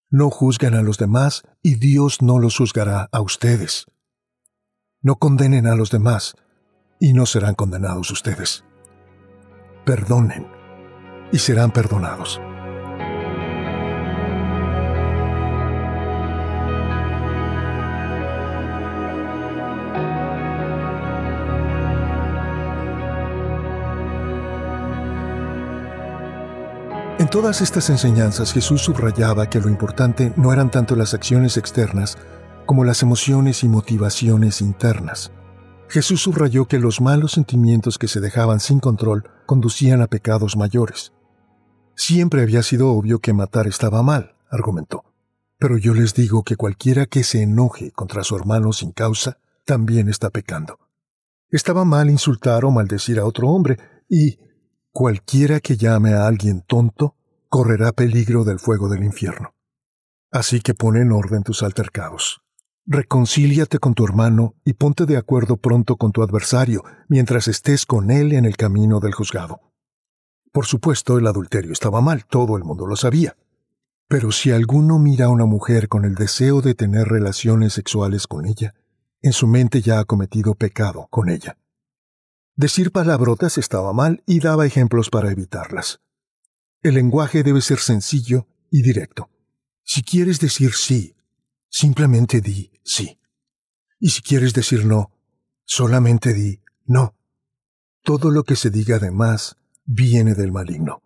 No 0.10 0.30
juzguen 0.30 0.74
a 0.76 0.82
los 0.82 0.98
demás 0.98 1.44
y 1.62 1.76
Dios 1.76 2.22
no 2.22 2.40
los 2.40 2.58
juzgará 2.58 3.10
a 3.12 3.22
ustedes. 3.22 3.86
No 5.02 5.18
condenen 5.18 5.68
a 5.68 5.76
los 5.76 5.92
demás 5.92 6.36
y 7.00 7.14
no 7.14 7.26
serán 7.26 7.56
condenados 7.56 8.12
ustedes 8.12 8.64
perdonen 9.88 10.46
y 11.32 11.38
serán 11.40 11.72
perdonados. 11.72 12.42
Todas 27.40 27.62
estas 27.62 27.92
enseñanzas 27.92 28.52
Jesús 28.52 28.82
subrayaba 28.82 29.48
que 29.48 29.60
lo 29.60 29.70
importante 29.70 30.34
no 30.38 30.52
eran 30.52 30.72
tanto 30.72 30.96
las 30.96 31.14
acciones 31.14 31.56
externas 31.56 32.18
como 32.66 32.84
las 32.84 33.04
emociones 33.04 33.64
y 33.64 33.68
motivaciones 33.68 34.60
internas. 34.60 35.32
Jesús 35.88 36.20
subrayó 36.20 36.66
que 36.66 36.80
los 36.80 37.00
malos 37.00 37.34
sentimientos 37.34 38.00
que 38.00 38.08
se 38.08 38.22
dejaban 38.22 38.60
sin 38.60 38.80
control 38.80 39.30
conducían 39.46 40.02
a 40.02 40.08
pecados 40.08 40.58
mayores. 40.58 41.14
Siempre 41.96 42.42
había 42.42 42.64
sido 42.64 42.90
obvio 42.90 43.20
que 43.20 43.34
matar 43.34 43.68
estaba 43.68 44.02
mal, 44.02 44.36
argumentó. 44.50 45.04
Pero 45.60 45.78
yo 45.78 45.94
les 45.94 46.16
digo 46.16 46.42
que 46.42 46.56
cualquiera 46.56 47.06
que 47.06 47.24
se 47.24 47.44
enoje 47.44 47.92
contra 47.92 48.24
su 48.24 48.36
hermano 48.36 48.74
sin 48.74 48.94
causa, 48.94 49.38
también 49.64 50.10
está 50.10 50.32
pecando. 50.32 50.80
Estaba 51.52 51.86
mal 51.86 52.10
insultar 52.10 52.66
o 52.66 52.72
maldecir 52.72 53.20
a 53.20 53.26
otro 53.26 53.50
hombre, 53.50 53.78
y 54.10 54.40
cualquiera 54.92 55.60
que 55.60 55.78
llame 55.78 56.16
a 56.16 56.26
alguien 56.26 56.64
tonto, 56.66 57.14
correrá 57.50 57.92
peligro 57.92 58.44
del 58.44 58.60
fuego 58.60 58.90
del 58.90 59.04
infierno. 59.04 59.54
Así 60.32 60.62
que 60.62 60.74
pon 60.74 60.98
en 60.98 61.12
orden 61.12 61.44
tus 61.44 61.64
altercados. 61.64 62.42
Reconcíliate 62.86 63.80
con 63.80 63.94
tu 63.94 64.06
hermano 64.06 64.56
y 64.64 64.74
ponte 64.74 65.06
de 65.06 65.18
acuerdo 65.18 65.58
pronto 65.58 65.98
con 65.98 66.12
tu 66.12 66.24
adversario 66.24 66.84
mientras 67.10 67.48
estés 67.48 67.86
con 67.86 68.12
él 68.12 68.32
en 68.32 68.46
el 68.46 68.56
camino 68.56 69.00
del 69.00 69.14
juzgado. 69.14 69.60
Por 70.54 70.66
supuesto, 70.66 71.18
el 71.18 71.28
adulterio 71.28 71.74
estaba 71.74 72.02
mal, 72.02 72.26
todo 72.26 72.56
el 72.56 72.64
mundo 72.64 72.88
lo 72.88 72.96
sabía. 72.96 73.36
Pero 74.08 74.32
si 74.32 74.52
alguno 74.52 75.00
mira 75.00 75.26
a 75.26 75.30
una 75.30 75.46
mujer 75.46 75.90
con 75.90 76.06
el 76.06 76.16
deseo 76.16 76.62
de 76.62 76.76
tener 76.76 77.10
relaciones 77.10 77.74
sexuales 77.74 78.26
con 78.26 78.46
ella, 78.46 78.74
en 79.22 79.34
su 79.34 79.48
mente 79.48 79.82
ya 79.82 80.00
ha 80.00 80.06
cometido 80.06 80.56
pecado 80.56 81.08
con 81.10 81.30
ella. 81.30 81.58
Decir 82.56 82.92
palabrotas 82.92 83.58
estaba 83.58 83.92
mal 83.92 84.24
y 84.26 84.40
daba 84.40 84.66
ejemplos 84.66 85.10
para 85.10 85.30
evitarlas. 85.32 86.00
El 86.82 86.96
lenguaje 86.96 87.44
debe 87.44 87.62
ser 87.62 87.80
sencillo 87.80 88.48
y 88.72 88.82
directo. 88.82 89.30
Si 89.84 90.04
quieres 90.04 90.40
decir 90.40 90.74
sí 90.74 91.16
Simplemente 91.70 92.42
di 92.42 92.72
sí. 92.84 93.20
Y 94.00 94.10
si 94.10 94.22
quieres 94.22 94.54
decir 94.54 94.86
no, 94.86 95.12
solamente 95.66 96.34
di 96.34 96.62
no. 96.86 97.16
Todo 98.04 98.32
lo 98.32 98.44
que 98.44 98.56
se 98.56 98.70
diga 98.70 98.96
además 98.98 99.58
viene 99.86 100.34
del 100.34 100.52
maligno. 100.52 101.04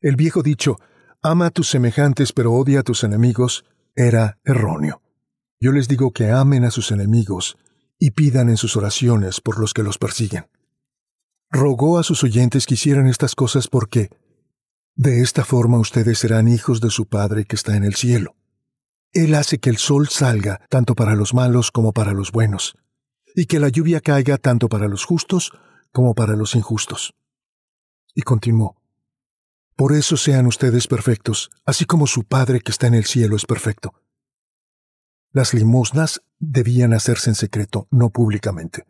El 0.00 0.16
viejo 0.16 0.42
dicho, 0.42 0.78
ama 1.22 1.46
a 1.46 1.50
tus 1.50 1.68
semejantes 1.68 2.32
pero 2.32 2.52
odia 2.52 2.80
a 2.80 2.82
tus 2.82 3.04
enemigos, 3.04 3.64
era 3.94 4.38
erróneo. 4.44 5.02
Yo 5.60 5.70
les 5.70 5.86
digo 5.86 6.12
que 6.12 6.30
amen 6.30 6.64
a 6.64 6.70
sus 6.70 6.90
enemigos 6.90 7.56
y 7.98 8.12
pidan 8.12 8.48
en 8.48 8.56
sus 8.56 8.76
oraciones 8.76 9.40
por 9.40 9.60
los 9.60 9.74
que 9.74 9.82
los 9.82 9.98
persiguen. 9.98 10.46
Rogó 11.50 11.98
a 11.98 12.02
sus 12.02 12.24
oyentes 12.24 12.66
que 12.66 12.74
hicieran 12.74 13.06
estas 13.06 13.34
cosas 13.34 13.68
porque 13.68 14.10
de 14.94 15.22
esta 15.22 15.44
forma 15.44 15.78
ustedes 15.78 16.18
serán 16.18 16.48
hijos 16.48 16.80
de 16.80 16.90
su 16.90 17.06
Padre 17.06 17.44
que 17.44 17.56
está 17.56 17.76
en 17.76 17.84
el 17.84 17.94
cielo. 17.94 18.36
Él 19.12 19.34
hace 19.34 19.58
que 19.58 19.70
el 19.70 19.78
sol 19.78 20.08
salga 20.08 20.66
tanto 20.68 20.94
para 20.94 21.14
los 21.14 21.34
malos 21.34 21.70
como 21.70 21.92
para 21.92 22.12
los 22.12 22.32
buenos, 22.32 22.76
y 23.34 23.46
que 23.46 23.58
la 23.58 23.68
lluvia 23.68 24.00
caiga 24.00 24.38
tanto 24.38 24.68
para 24.68 24.88
los 24.88 25.04
justos 25.04 25.52
como 25.92 26.14
para 26.14 26.36
los 26.36 26.54
injustos. 26.54 27.14
Y 28.14 28.22
continuó, 28.22 28.76
Por 29.76 29.92
eso 29.92 30.16
sean 30.16 30.46
ustedes 30.46 30.86
perfectos, 30.86 31.50
así 31.64 31.84
como 31.84 32.06
su 32.06 32.24
Padre 32.24 32.60
que 32.60 32.70
está 32.70 32.86
en 32.86 32.94
el 32.94 33.04
cielo 33.04 33.36
es 33.36 33.46
perfecto. 33.46 33.94
Las 35.30 35.54
limosnas 35.54 36.22
debían 36.38 36.92
hacerse 36.92 37.30
en 37.30 37.36
secreto, 37.36 37.88
no 37.90 38.10
públicamente. 38.10 38.84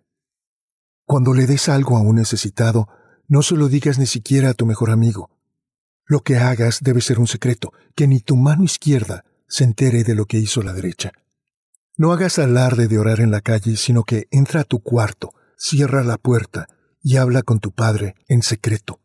Cuando 1.04 1.34
le 1.34 1.46
des 1.46 1.68
algo 1.68 1.96
a 1.96 2.00
un 2.00 2.16
necesitado, 2.16 2.88
no 3.28 3.42
se 3.42 3.56
lo 3.56 3.68
digas 3.68 3.98
ni 3.98 4.06
siquiera 4.06 4.50
a 4.50 4.54
tu 4.54 4.66
mejor 4.66 4.90
amigo. 4.90 5.30
Lo 6.12 6.20
que 6.20 6.36
hagas 6.36 6.80
debe 6.82 7.00
ser 7.00 7.18
un 7.18 7.26
secreto, 7.26 7.72
que 7.94 8.06
ni 8.06 8.20
tu 8.20 8.36
mano 8.36 8.64
izquierda 8.64 9.24
se 9.48 9.64
entere 9.64 10.04
de 10.04 10.14
lo 10.14 10.26
que 10.26 10.36
hizo 10.36 10.60
la 10.62 10.74
derecha. 10.74 11.10
No 11.96 12.12
hagas 12.12 12.38
alarde 12.38 12.86
de 12.86 12.98
orar 12.98 13.20
en 13.20 13.30
la 13.30 13.40
calle, 13.40 13.78
sino 13.78 14.02
que 14.02 14.28
entra 14.30 14.60
a 14.60 14.64
tu 14.64 14.80
cuarto, 14.80 15.32
cierra 15.56 16.04
la 16.04 16.18
puerta 16.18 16.68
y 17.00 17.16
habla 17.16 17.40
con 17.40 17.60
tu 17.60 17.72
Padre 17.72 18.14
en 18.28 18.42
secreto, 18.42 19.00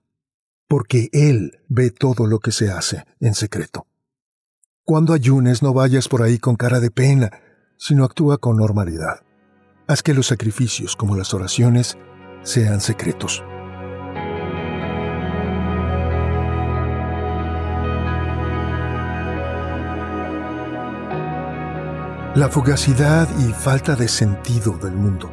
porque 0.67 1.07
Él 1.13 1.59
ve 1.69 1.91
todo 1.91 2.27
lo 2.27 2.39
que 2.39 2.51
se 2.51 2.71
hace 2.71 3.05
en 3.21 3.35
secreto. 3.35 3.87
Cuando 4.83 5.13
ayunes 5.13 5.63
no 5.63 5.73
vayas 5.73 6.09
por 6.09 6.23
ahí 6.23 6.39
con 6.39 6.57
cara 6.57 6.81
de 6.81 6.91
pena, 6.91 7.31
sino 7.77 8.03
actúa 8.03 8.37
con 8.37 8.57
normalidad. 8.57 9.21
Haz 9.87 10.03
que 10.03 10.13
los 10.13 10.27
sacrificios 10.27 10.97
como 10.97 11.15
las 11.15 11.33
oraciones 11.33 11.97
sean 12.43 12.81
secretos. 12.81 13.45
La 22.37 22.49
fugacidad 22.49 23.27
y 23.39 23.51
falta 23.51 23.95
de 23.95 24.07
sentido 24.07 24.77
del 24.77 24.93
mundo, 24.93 25.27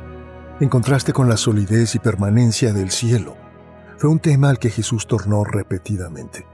en 0.58 0.70
contraste 0.70 1.12
con 1.12 1.28
la 1.28 1.36
solidez 1.36 1.94
y 1.94 1.98
permanencia 1.98 2.72
del 2.72 2.90
cielo, 2.90 3.36
fue 3.98 4.08
un 4.08 4.20
tema 4.20 4.48
al 4.48 4.58
que 4.58 4.70
Jesús 4.70 5.06
tornó 5.06 5.44
repetidamente. 5.44 6.46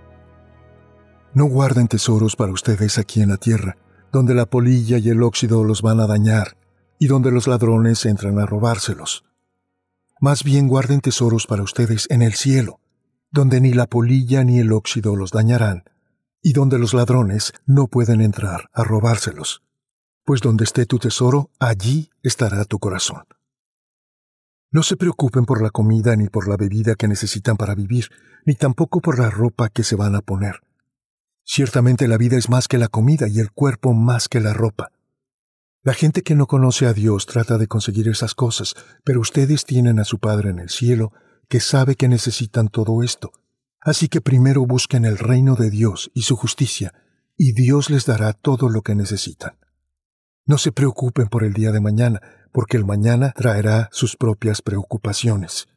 No 1.34 1.44
guarden 1.44 1.86
tesoros 1.86 2.34
para 2.34 2.50
ustedes 2.50 2.98
aquí 2.98 3.22
en 3.22 3.28
la 3.28 3.36
tierra, 3.36 3.76
donde 4.10 4.34
la 4.34 4.44
polilla 4.44 4.98
y 4.98 5.10
el 5.10 5.22
óxido 5.22 5.62
los 5.62 5.82
van 5.82 6.00
a 6.00 6.08
dañar, 6.08 6.56
y 6.98 7.06
donde 7.06 7.30
los 7.30 7.46
ladrones 7.46 8.04
entran 8.04 8.40
a 8.40 8.44
robárselos. 8.44 9.22
Más 10.20 10.42
bien 10.42 10.66
guarden 10.66 11.00
tesoros 11.00 11.46
para 11.46 11.62
ustedes 11.62 12.08
en 12.10 12.22
el 12.22 12.34
cielo, 12.34 12.80
donde 13.30 13.60
ni 13.60 13.72
la 13.72 13.86
polilla 13.86 14.42
ni 14.42 14.58
el 14.58 14.72
óxido 14.72 15.14
los 15.14 15.30
dañarán, 15.30 15.84
y 16.42 16.54
donde 16.54 16.80
los 16.80 16.92
ladrones 16.92 17.52
no 17.66 17.86
pueden 17.86 18.20
entrar 18.20 18.68
a 18.72 18.82
robárselos 18.82 19.62
pues 20.24 20.40
donde 20.40 20.64
esté 20.64 20.86
tu 20.86 20.98
tesoro, 20.98 21.50
allí 21.58 22.10
estará 22.22 22.64
tu 22.64 22.78
corazón. 22.78 23.24
No 24.72 24.82
se 24.82 24.96
preocupen 24.96 25.46
por 25.46 25.62
la 25.62 25.70
comida 25.70 26.14
ni 26.14 26.28
por 26.28 26.48
la 26.48 26.56
bebida 26.56 26.94
que 26.94 27.08
necesitan 27.08 27.56
para 27.56 27.74
vivir, 27.74 28.08
ni 28.46 28.54
tampoco 28.54 29.00
por 29.00 29.18
la 29.18 29.28
ropa 29.28 29.68
que 29.68 29.82
se 29.82 29.96
van 29.96 30.14
a 30.14 30.20
poner. 30.20 30.60
Ciertamente 31.44 32.06
la 32.06 32.16
vida 32.16 32.36
es 32.36 32.48
más 32.48 32.68
que 32.68 32.78
la 32.78 32.86
comida 32.86 33.26
y 33.26 33.40
el 33.40 33.50
cuerpo 33.50 33.92
más 33.92 34.28
que 34.28 34.40
la 34.40 34.52
ropa. 34.52 34.92
La 35.82 35.94
gente 35.94 36.22
que 36.22 36.34
no 36.34 36.46
conoce 36.46 36.86
a 36.86 36.92
Dios 36.92 37.26
trata 37.26 37.58
de 37.58 37.66
conseguir 37.66 38.06
esas 38.06 38.34
cosas, 38.34 38.74
pero 39.02 39.20
ustedes 39.20 39.64
tienen 39.64 39.98
a 39.98 40.04
su 40.04 40.18
Padre 40.18 40.50
en 40.50 40.58
el 40.58 40.68
cielo 40.68 41.12
que 41.48 41.58
sabe 41.58 41.96
que 41.96 42.06
necesitan 42.06 42.68
todo 42.68 43.02
esto. 43.02 43.32
Así 43.80 44.08
que 44.08 44.20
primero 44.20 44.66
busquen 44.66 45.04
el 45.04 45.18
reino 45.18 45.56
de 45.56 45.70
Dios 45.70 46.10
y 46.14 46.22
su 46.22 46.36
justicia, 46.36 46.92
y 47.36 47.52
Dios 47.52 47.88
les 47.88 48.04
dará 48.04 48.34
todo 48.34 48.68
lo 48.68 48.82
que 48.82 48.94
necesitan. 48.94 49.59
No 50.50 50.58
se 50.58 50.72
preocupen 50.72 51.28
por 51.28 51.44
el 51.44 51.52
día 51.52 51.70
de 51.70 51.80
mañana, 51.80 52.20
porque 52.50 52.76
el 52.76 52.84
mañana 52.84 53.32
traerá 53.36 53.88
sus 53.92 54.16
propias 54.16 54.60
preocupaciones. 54.62 55.68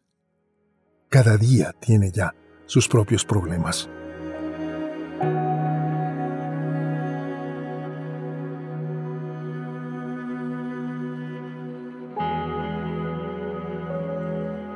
Cada 1.09 1.37
día 1.37 1.75
tiene 1.79 2.09
ya 2.09 2.33
sus 2.65 2.87
propios 2.87 3.23
problemas. 3.23 3.87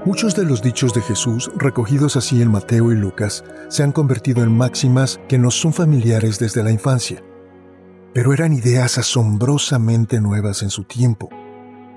Muchos 0.06 0.36
de 0.36 0.46
los 0.46 0.62
dichos 0.62 0.94
de 0.94 1.02
Jesús, 1.02 1.50
recogidos 1.56 2.16
así 2.18 2.44
en 2.44 2.52
Mateo 2.52 2.92
y 2.92 2.96
Lucas, 2.96 3.44
se 3.70 3.82
han 3.82 3.92
convertido 3.92 4.44
en 4.44 4.56
máximas 4.56 5.20
que 5.28 5.40
nos 5.40 5.60
son 5.60 5.74
familiares 5.74 6.38
desde 6.38 6.64
la 6.64 6.70
infancia. 6.70 7.24
Pero 8.18 8.34
eran 8.34 8.52
ideas 8.52 8.98
asombrosamente 8.98 10.20
nuevas 10.20 10.64
en 10.64 10.72
su 10.72 10.86
tiempo. 10.86 11.30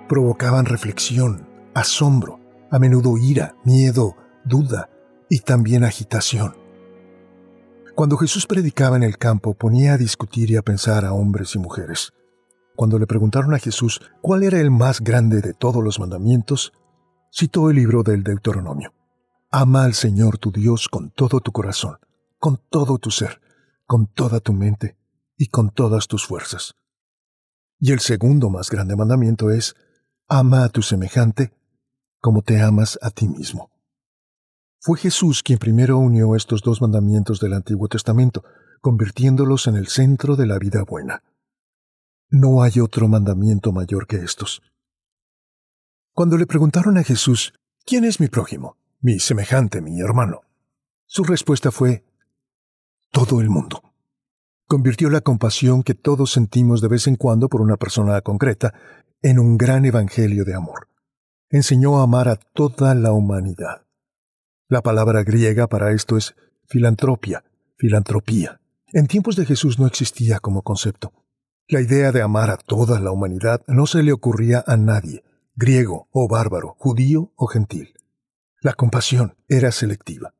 Provocaban 0.06 0.66
reflexión, 0.66 1.48
asombro, 1.72 2.38
a 2.70 2.78
menudo 2.78 3.16
ira, 3.16 3.56
miedo, 3.64 4.16
duda 4.44 4.90
y 5.30 5.38
también 5.38 5.82
agitación. 5.82 6.58
Cuando 7.94 8.18
Jesús 8.18 8.46
predicaba 8.46 8.98
en 8.98 9.02
el 9.02 9.16
campo 9.16 9.54
ponía 9.54 9.94
a 9.94 9.96
discutir 9.96 10.50
y 10.50 10.56
a 10.56 10.62
pensar 10.62 11.06
a 11.06 11.14
hombres 11.14 11.54
y 11.54 11.58
mujeres. 11.58 12.12
Cuando 12.76 12.98
le 12.98 13.06
preguntaron 13.06 13.54
a 13.54 13.58
Jesús 13.58 14.02
cuál 14.20 14.42
era 14.42 14.60
el 14.60 14.70
más 14.70 15.00
grande 15.00 15.40
de 15.40 15.54
todos 15.54 15.82
los 15.82 15.98
mandamientos, 15.98 16.74
citó 17.32 17.70
el 17.70 17.76
libro 17.76 18.02
del 18.02 18.24
Deuteronomio. 18.24 18.92
Ama 19.50 19.84
al 19.84 19.94
Señor 19.94 20.36
tu 20.36 20.52
Dios 20.52 20.86
con 20.90 21.08
todo 21.12 21.40
tu 21.40 21.50
corazón, 21.50 21.96
con 22.38 22.60
todo 22.68 22.98
tu 22.98 23.10
ser, 23.10 23.40
con 23.86 24.06
toda 24.06 24.40
tu 24.40 24.52
mente 24.52 24.99
y 25.40 25.46
con 25.46 25.70
todas 25.70 26.06
tus 26.06 26.26
fuerzas. 26.26 26.74
Y 27.78 27.92
el 27.92 28.00
segundo 28.00 28.50
más 28.50 28.68
grande 28.68 28.94
mandamiento 28.94 29.50
es, 29.50 29.74
ama 30.28 30.64
a 30.64 30.68
tu 30.68 30.82
semejante 30.82 31.54
como 32.20 32.42
te 32.42 32.60
amas 32.60 32.98
a 33.00 33.10
ti 33.10 33.26
mismo. 33.26 33.70
Fue 34.80 34.98
Jesús 34.98 35.42
quien 35.42 35.58
primero 35.58 35.96
unió 35.96 36.36
estos 36.36 36.60
dos 36.60 36.82
mandamientos 36.82 37.40
del 37.40 37.54
Antiguo 37.54 37.88
Testamento, 37.88 38.44
convirtiéndolos 38.82 39.66
en 39.66 39.76
el 39.76 39.86
centro 39.86 40.36
de 40.36 40.44
la 40.44 40.58
vida 40.58 40.84
buena. 40.86 41.22
No 42.28 42.62
hay 42.62 42.78
otro 42.78 43.08
mandamiento 43.08 43.72
mayor 43.72 44.06
que 44.06 44.16
estos. 44.16 44.60
Cuando 46.12 46.36
le 46.36 46.46
preguntaron 46.46 46.98
a 46.98 47.02
Jesús, 47.02 47.54
¿quién 47.86 48.04
es 48.04 48.20
mi 48.20 48.28
prójimo? 48.28 48.76
Mi 49.00 49.18
semejante, 49.20 49.80
mi 49.80 50.02
hermano. 50.02 50.42
Su 51.06 51.24
respuesta 51.24 51.70
fue, 51.70 52.04
todo 53.10 53.40
el 53.40 53.48
mundo. 53.48 53.89
Convirtió 54.70 55.10
la 55.10 55.20
compasión 55.20 55.82
que 55.82 55.94
todos 55.94 56.30
sentimos 56.30 56.80
de 56.80 56.86
vez 56.86 57.08
en 57.08 57.16
cuando 57.16 57.48
por 57.48 57.60
una 57.60 57.76
persona 57.76 58.20
concreta 58.20 58.72
en 59.20 59.40
un 59.40 59.58
gran 59.58 59.84
evangelio 59.84 60.44
de 60.44 60.54
amor. 60.54 60.86
Enseñó 61.48 61.98
a 61.98 62.04
amar 62.04 62.28
a 62.28 62.36
toda 62.36 62.94
la 62.94 63.10
humanidad. 63.10 63.84
La 64.68 64.80
palabra 64.80 65.24
griega 65.24 65.66
para 65.66 65.90
esto 65.90 66.16
es 66.16 66.36
filantropia, 66.68 67.42
filantropía. 67.78 68.60
En 68.92 69.08
tiempos 69.08 69.34
de 69.34 69.44
Jesús 69.44 69.80
no 69.80 69.88
existía 69.88 70.38
como 70.38 70.62
concepto. 70.62 71.14
La 71.66 71.80
idea 71.80 72.12
de 72.12 72.22
amar 72.22 72.50
a 72.50 72.56
toda 72.56 73.00
la 73.00 73.10
humanidad 73.10 73.62
no 73.66 73.86
se 73.86 74.04
le 74.04 74.12
ocurría 74.12 74.62
a 74.68 74.76
nadie, 74.76 75.24
griego 75.56 76.06
o 76.12 76.28
bárbaro, 76.28 76.76
judío 76.78 77.32
o 77.34 77.48
gentil. 77.48 77.94
La 78.60 78.74
compasión 78.74 79.34
era 79.48 79.72
selectiva. 79.72 80.32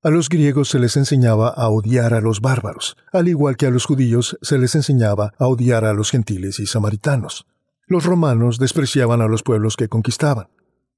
A 0.00 0.10
los 0.10 0.28
griegos 0.28 0.68
se 0.68 0.78
les 0.78 0.96
enseñaba 0.96 1.48
a 1.48 1.70
odiar 1.70 2.14
a 2.14 2.20
los 2.20 2.40
bárbaros, 2.40 2.96
al 3.12 3.26
igual 3.26 3.56
que 3.56 3.66
a 3.66 3.70
los 3.70 3.84
judíos 3.84 4.38
se 4.42 4.56
les 4.56 4.76
enseñaba 4.76 5.32
a 5.38 5.48
odiar 5.48 5.84
a 5.84 5.92
los 5.92 6.12
gentiles 6.12 6.60
y 6.60 6.66
samaritanos. 6.66 7.46
Los 7.88 8.04
romanos 8.04 8.60
despreciaban 8.60 9.22
a 9.22 9.26
los 9.26 9.42
pueblos 9.42 9.76
que 9.76 9.88
conquistaban. 9.88 10.50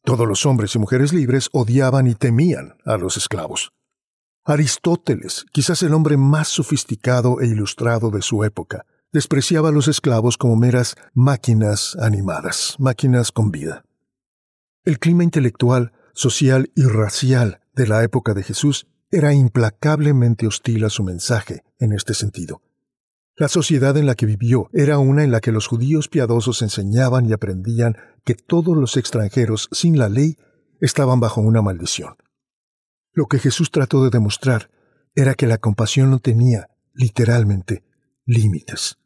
Todos 0.05 0.29
los 0.29 0.45
hombres 0.45 0.75
y 0.75 0.79
mujeres 0.79 1.15
libres 1.15 1.49
odiaban 1.53 2.09
y 2.09 2.15
temían 2.15 2.75
a 2.85 2.99
los 2.99 3.17
esclavos. 3.17 3.73
Aristóteles, 4.45 5.47
quizás 5.51 5.83
el 5.83 5.95
hombre 5.95 6.19
más 6.19 6.49
sofisticado 6.49 7.41
e 7.41 7.47
ilustrado 7.47 8.11
de 8.11 8.21
su 8.21 8.45
época, 8.45 8.85
despreciaba 9.13 9.71
a 9.71 9.73
los 9.73 9.89
esclavos 9.89 10.37
como 10.37 10.57
meras 10.57 10.95
máquinas 11.15 11.97
animadas, 12.03 12.77
máquinas 12.79 13.33
con 13.33 13.51
vida. 13.51 13.83
El 14.85 14.99
clima 14.99 15.25
intelectual, 15.25 15.93
social 16.13 16.71
y 16.75 16.83
racial 16.83 17.61
de 17.75 17.87
la 17.87 18.03
época 18.03 18.35
de 18.35 18.43
Jesús 18.43 18.87
era 19.11 19.33
implacablemente 19.35 20.47
hostil 20.47 20.85
a 20.85 20.91
su 20.91 21.03
mensaje 21.03 21.63
en 21.79 21.93
este 21.93 22.15
sentido. 22.15 22.63
La 23.37 23.49
sociedad 23.49 23.97
en 23.97 24.07
la 24.07 24.15
que 24.15 24.27
vivió 24.27 24.69
era 24.73 24.99
una 24.99 25.25
en 25.25 25.31
la 25.31 25.41
que 25.41 25.53
los 25.53 25.67
judíos 25.67 26.09
piadosos 26.09 26.63
enseñaban 26.63 27.29
y 27.29 27.33
aprendían 27.33 27.97
que 28.25 28.35
todos 28.35 28.77
los 28.77 28.97
extranjeros 28.97 29.69
sin 29.73 29.99
la 29.99 30.09
ley 30.09 30.37
estaban 30.81 31.21
bajo 31.21 31.41
una 31.41 31.63
maldición. 31.63 32.17
Lo 33.13 33.27
que 33.27 33.39
Jesús 33.39 33.71
trató 33.71 34.05
de 34.05 34.11
demostrar 34.11 34.71
era 35.15 35.35
que 35.35 35.47
la 35.47 35.59
compasión 35.59 36.11
no 36.11 36.19
tenía, 36.19 36.69
literalmente, 36.93 37.83
límites 38.27 39.01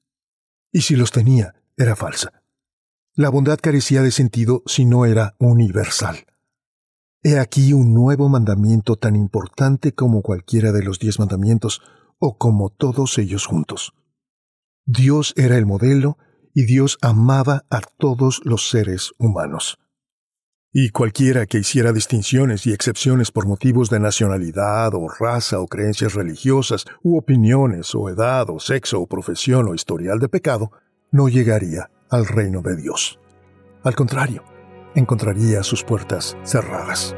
y 0.75 0.83
si 0.83 0.97
los 0.97 1.13
tenía, 1.13 1.55
era 1.77 1.95
falsa. 1.95 2.43
La 3.15 3.29
bondad 3.29 3.59
carecía 3.63 4.03
de 4.03 4.11
sentido 4.11 4.65
si 4.67 4.85
no 4.85 5.07
era 5.07 5.37
universal. 5.39 6.27
He 7.27 7.39
aquí 7.39 7.73
un 7.73 7.95
nuevo 7.95 8.29
mandamiento 8.29 8.97
tan 8.97 9.17
importante 9.17 9.93
como 9.93 10.21
cualquiera 10.21 10.73
de 10.73 10.83
los 10.83 10.99
diez 10.99 11.19
mandamientos, 11.19 11.81
o 12.19 12.37
como 12.37 12.69
todos 12.69 13.17
ellos 13.17 13.47
juntos. 13.47 13.95
Dios 14.85 15.33
era 15.35 15.57
el 15.57 15.65
modelo 15.65 16.19
y 16.53 16.67
Dios 16.67 16.99
amaba 17.01 17.65
a 17.71 17.81
todos 17.81 18.43
los 18.45 18.69
seres 18.69 19.13
humanos. 19.19 19.79
Y 20.71 20.91
cualquiera 20.91 21.47
que 21.47 21.59
hiciera 21.59 21.93
distinciones 21.93 22.67
y 22.67 22.75
excepciones 22.75 23.31
por 23.31 23.47
motivos 23.47 23.89
de 23.89 24.01
nacionalidad 24.01 24.93
o 24.95 25.09
raza 25.09 25.61
o 25.61 25.67
creencias 25.67 26.13
religiosas 26.13 26.85
u 27.03 27.17
opiniones 27.17 27.95
o 27.95 28.11
edad 28.11 28.51
o 28.51 28.61
sexo 28.61 29.01
o 29.01 29.07
profesión 29.07 29.67
o 29.67 29.75
historial 29.75 30.19
de 30.19 30.29
pecado, 30.29 30.73
no 31.11 31.29
llegaría 31.29 31.91
al 32.11 32.27
reino 32.27 32.61
de 32.61 32.77
Dios. 32.77 33.19
Al 33.83 33.95
contrario, 33.95 34.45
encontraría 34.95 35.63
sus 35.63 35.83
puertas 35.85 36.37
cerradas. 36.45 37.15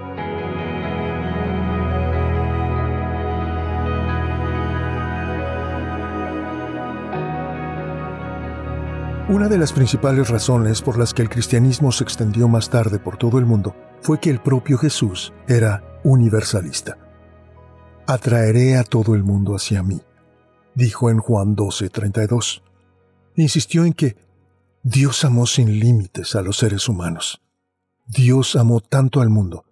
Una 9.28 9.48
de 9.48 9.58
las 9.58 9.72
principales 9.72 10.28
razones 10.28 10.80
por 10.80 10.96
las 10.96 11.12
que 11.12 11.20
el 11.20 11.28
cristianismo 11.28 11.90
se 11.90 12.04
extendió 12.04 12.46
más 12.46 12.70
tarde 12.70 13.00
por 13.00 13.16
todo 13.16 13.40
el 13.40 13.44
mundo 13.44 13.74
fue 14.00 14.20
que 14.20 14.30
el 14.30 14.40
propio 14.40 14.78
Jesús 14.78 15.32
era 15.48 16.00
universalista. 16.04 16.96
Atraeré 18.06 18.76
a 18.76 18.84
todo 18.84 19.16
el 19.16 19.24
mundo 19.24 19.56
hacia 19.56 19.82
mí, 19.82 20.00
dijo 20.76 21.10
en 21.10 21.18
Juan 21.18 21.56
12:32. 21.56 22.62
Insistió 23.34 23.84
en 23.84 23.94
que 23.94 24.16
Dios 24.84 25.24
amó 25.24 25.46
sin 25.46 25.80
límites 25.80 26.36
a 26.36 26.42
los 26.42 26.58
seres 26.58 26.88
humanos. 26.88 27.42
Dios 28.06 28.54
amó 28.54 28.80
tanto 28.80 29.20
al 29.20 29.30
mundo 29.30 29.64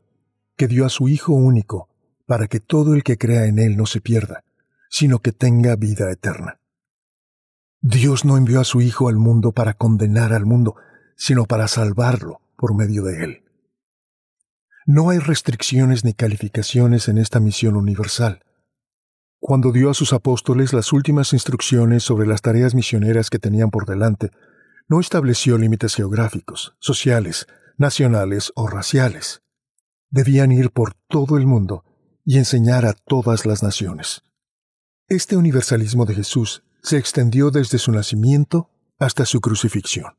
que 0.56 0.66
dio 0.66 0.84
a 0.84 0.88
su 0.88 1.08
Hijo 1.08 1.32
único 1.32 1.88
para 2.26 2.48
que 2.48 2.58
todo 2.58 2.94
el 2.94 3.04
que 3.04 3.16
crea 3.16 3.46
en 3.46 3.58
Él 3.58 3.76
no 3.76 3.86
se 3.86 4.00
pierda, 4.00 4.44
sino 4.90 5.20
que 5.20 5.32
tenga 5.32 5.76
vida 5.76 6.10
eterna. 6.10 6.58
Dios 7.80 8.24
no 8.24 8.36
envió 8.36 8.60
a 8.60 8.64
su 8.64 8.80
Hijo 8.80 9.08
al 9.08 9.16
mundo 9.16 9.52
para 9.52 9.74
condenar 9.74 10.32
al 10.32 10.46
mundo, 10.46 10.74
sino 11.16 11.44
para 11.44 11.68
salvarlo 11.68 12.40
por 12.56 12.74
medio 12.74 13.04
de 13.04 13.22
él. 13.24 13.44
No 14.86 15.10
hay 15.10 15.18
restricciones 15.18 16.04
ni 16.04 16.12
calificaciones 16.12 17.08
en 17.08 17.18
esta 17.18 17.40
misión 17.40 17.76
universal. 17.76 18.44
Cuando 19.38 19.72
dio 19.72 19.90
a 19.90 19.94
sus 19.94 20.12
apóstoles 20.12 20.72
las 20.72 20.92
últimas 20.92 21.32
instrucciones 21.32 22.02
sobre 22.02 22.26
las 22.26 22.42
tareas 22.42 22.74
misioneras 22.74 23.30
que 23.30 23.38
tenían 23.38 23.70
por 23.70 23.86
delante, 23.86 24.30
no 24.88 25.00
estableció 25.00 25.56
límites 25.56 25.94
geográficos, 25.94 26.76
sociales, 26.80 27.46
nacionales 27.76 28.52
o 28.54 28.66
raciales. 28.66 29.42
Debían 30.10 30.52
ir 30.52 30.70
por 30.70 30.94
todo 31.08 31.36
el 31.36 31.46
mundo 31.46 31.84
y 32.24 32.38
enseñar 32.38 32.86
a 32.86 32.94
todas 32.94 33.46
las 33.46 33.62
naciones. 33.62 34.22
Este 35.08 35.36
universalismo 35.36 36.06
de 36.06 36.14
Jesús 36.14 36.62
se 36.82 36.96
extendió 36.96 37.50
desde 37.50 37.78
su 37.78 37.92
nacimiento 37.92 38.70
hasta 38.98 39.24
su 39.24 39.40
crucifixión. 39.40 40.16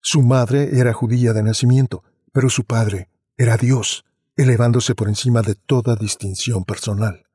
Su 0.00 0.22
madre 0.22 0.78
era 0.78 0.92
judía 0.92 1.32
de 1.32 1.42
nacimiento, 1.42 2.02
pero 2.32 2.50
su 2.50 2.64
padre 2.64 3.10
era 3.36 3.56
Dios, 3.56 4.04
elevándose 4.36 4.94
por 4.94 5.08
encima 5.08 5.42
de 5.42 5.54
toda 5.54 5.96
distinción 5.96 6.64
personal. 6.64 7.26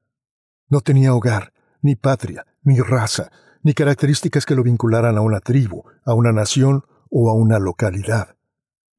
No 0.69 0.81
tenía 0.81 1.13
hogar, 1.13 1.53
ni 1.81 1.95
patria, 1.95 2.45
ni 2.63 2.79
raza, 2.79 3.31
ni 3.61 3.73
características 3.73 4.45
que 4.45 4.55
lo 4.55 4.63
vincularan 4.63 5.17
a 5.17 5.21
una 5.21 5.39
tribu, 5.39 5.83
a 6.05 6.13
una 6.13 6.31
nación 6.31 6.83
o 7.09 7.29
a 7.29 7.33
una 7.33 7.59
localidad. 7.59 8.35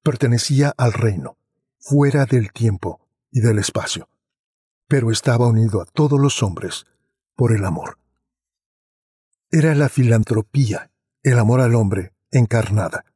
Pertenecía 0.05 0.75
al 0.77 0.93
reino, 0.93 1.39
fuera 1.79 2.27
del 2.27 2.53
tiempo 2.53 3.01
y 3.33 3.41
del 3.41 3.59
espacio, 3.59 4.11
pero 4.87 5.11
estaba 5.11 5.49
unido 5.49 5.81
a 5.81 5.87
todos 5.87 6.21
los 6.21 6.43
hombres 6.43 6.85
por 7.35 7.53
el 7.53 7.65
amor. 7.65 7.99
Era 9.51 9.75
la 9.75 9.89
filantropía, 9.89 10.91
el 11.23 11.39
amor 11.39 11.63
al 11.63 11.75
hombre, 11.75 12.13
encarnada, 12.31 13.07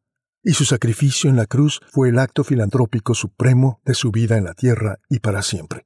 y 0.42 0.52
su 0.52 0.64
sacrificio 0.64 1.28
en 1.28 1.36
la 1.36 1.44
cruz 1.44 1.80
fue 1.90 2.08
el 2.08 2.18
acto 2.18 2.42
filantrópico 2.42 3.12
supremo 3.12 3.82
de 3.84 3.92
su 3.92 4.10
vida 4.10 4.38
en 4.38 4.44
la 4.44 4.54
tierra 4.54 4.98
y 5.10 5.18
para 5.18 5.42
siempre. 5.42 5.84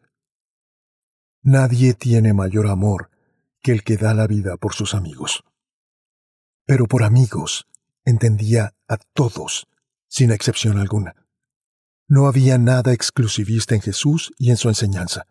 Nadie 1.43 1.95
tiene 1.95 2.33
mayor 2.33 2.69
amor 2.69 3.11
que 3.61 3.73
el 3.73 3.83
que 3.83 3.97
da 3.97 4.15
la 4.15 4.29
vida 4.29 4.57
por 4.57 4.75
sus 4.75 4.95
amigos. 4.95 5.43
Pero 6.65 6.87
por 6.87 7.03
amigos 7.03 7.67
entendía 8.05 8.77
a 8.87 8.99
todos, 8.99 9.67
sin 10.13 10.31
excepción 10.31 10.79
alguna. 10.79 11.17
No 12.07 12.27
había 12.27 12.59
nada 12.59 12.93
exclusivista 12.93 13.75
en 13.75 13.81
Jesús 13.81 14.31
y 14.37 14.51
en 14.51 14.59
su 14.59 14.69
enseñanza. 14.69 15.27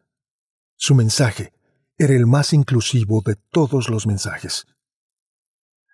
Su 0.75 0.95
mensaje 0.95 1.53
era 1.99 2.15
el 2.15 2.25
más 2.25 2.51
inclusivo 2.51 3.21
de 3.23 3.35
todos 3.51 3.89
los 3.89 4.07
mensajes. 4.07 4.65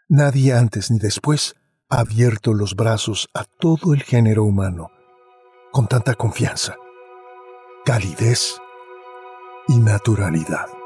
Nadie 0.08 0.54
antes 0.54 0.90
ni 0.90 1.00
después 1.00 1.56
ha 1.90 2.00
abierto 2.00 2.54
los 2.54 2.76
brazos 2.76 3.28
a 3.34 3.44
todo 3.44 3.94
el 3.94 4.04
género 4.04 4.46
humano 4.46 4.90
con 5.74 5.88
tanta 5.88 6.16
confianza, 6.16 6.78
calidez 7.84 8.56
y 9.68 9.78
naturalidad. 9.80 10.77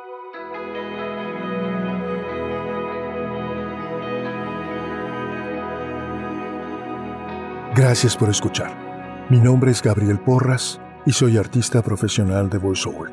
Gracias 7.82 8.16
por 8.16 8.30
escuchar. 8.30 9.26
Mi 9.32 9.40
nombre 9.40 9.72
es 9.72 9.82
Gabriel 9.82 10.20
Porras 10.20 10.80
y 11.04 11.14
soy 11.14 11.40
artista 11.40 11.82
profesional 11.82 12.48
de 12.48 12.60
VoiceOver. 12.60 13.12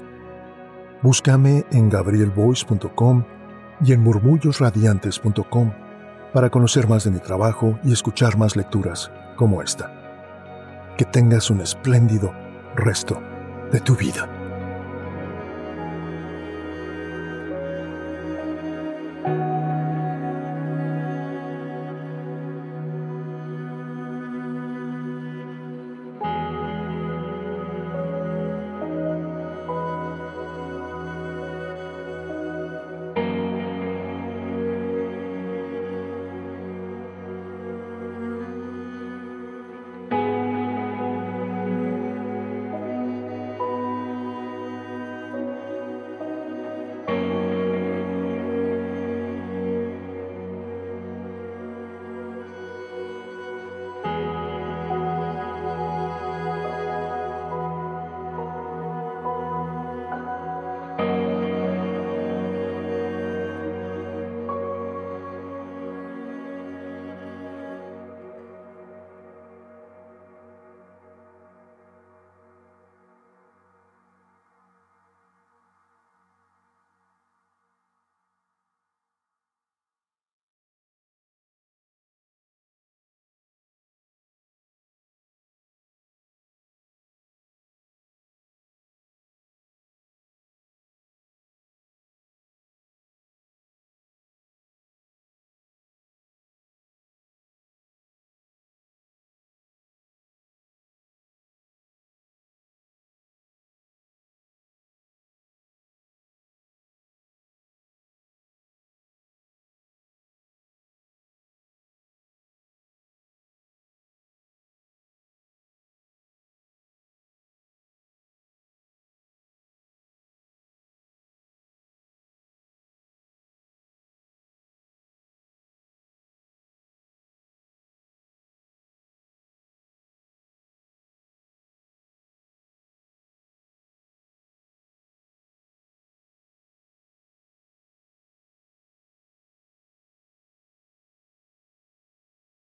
Búscame 1.01 1.65
en 1.71 1.89
gabrielvoice.com 1.89 3.25
y 3.83 3.95
en 3.95 4.01
murmullosradiantes.com 4.03 5.73
para 6.35 6.51
conocer 6.51 6.87
más 6.87 7.05
de 7.05 7.13
mi 7.13 7.19
trabajo 7.19 7.79
y 7.83 7.95
escuchar 7.95 8.37
más 8.37 8.57
lecturas 8.57 9.11
como 9.37 9.63
esta. 9.63 9.91
Que 10.99 11.07
tengas 11.07 11.49
un 11.49 11.63
espléndido 11.63 12.31
resto 12.77 13.23
de 13.73 13.81
tu 13.81 13.97
vida. 13.97 14.29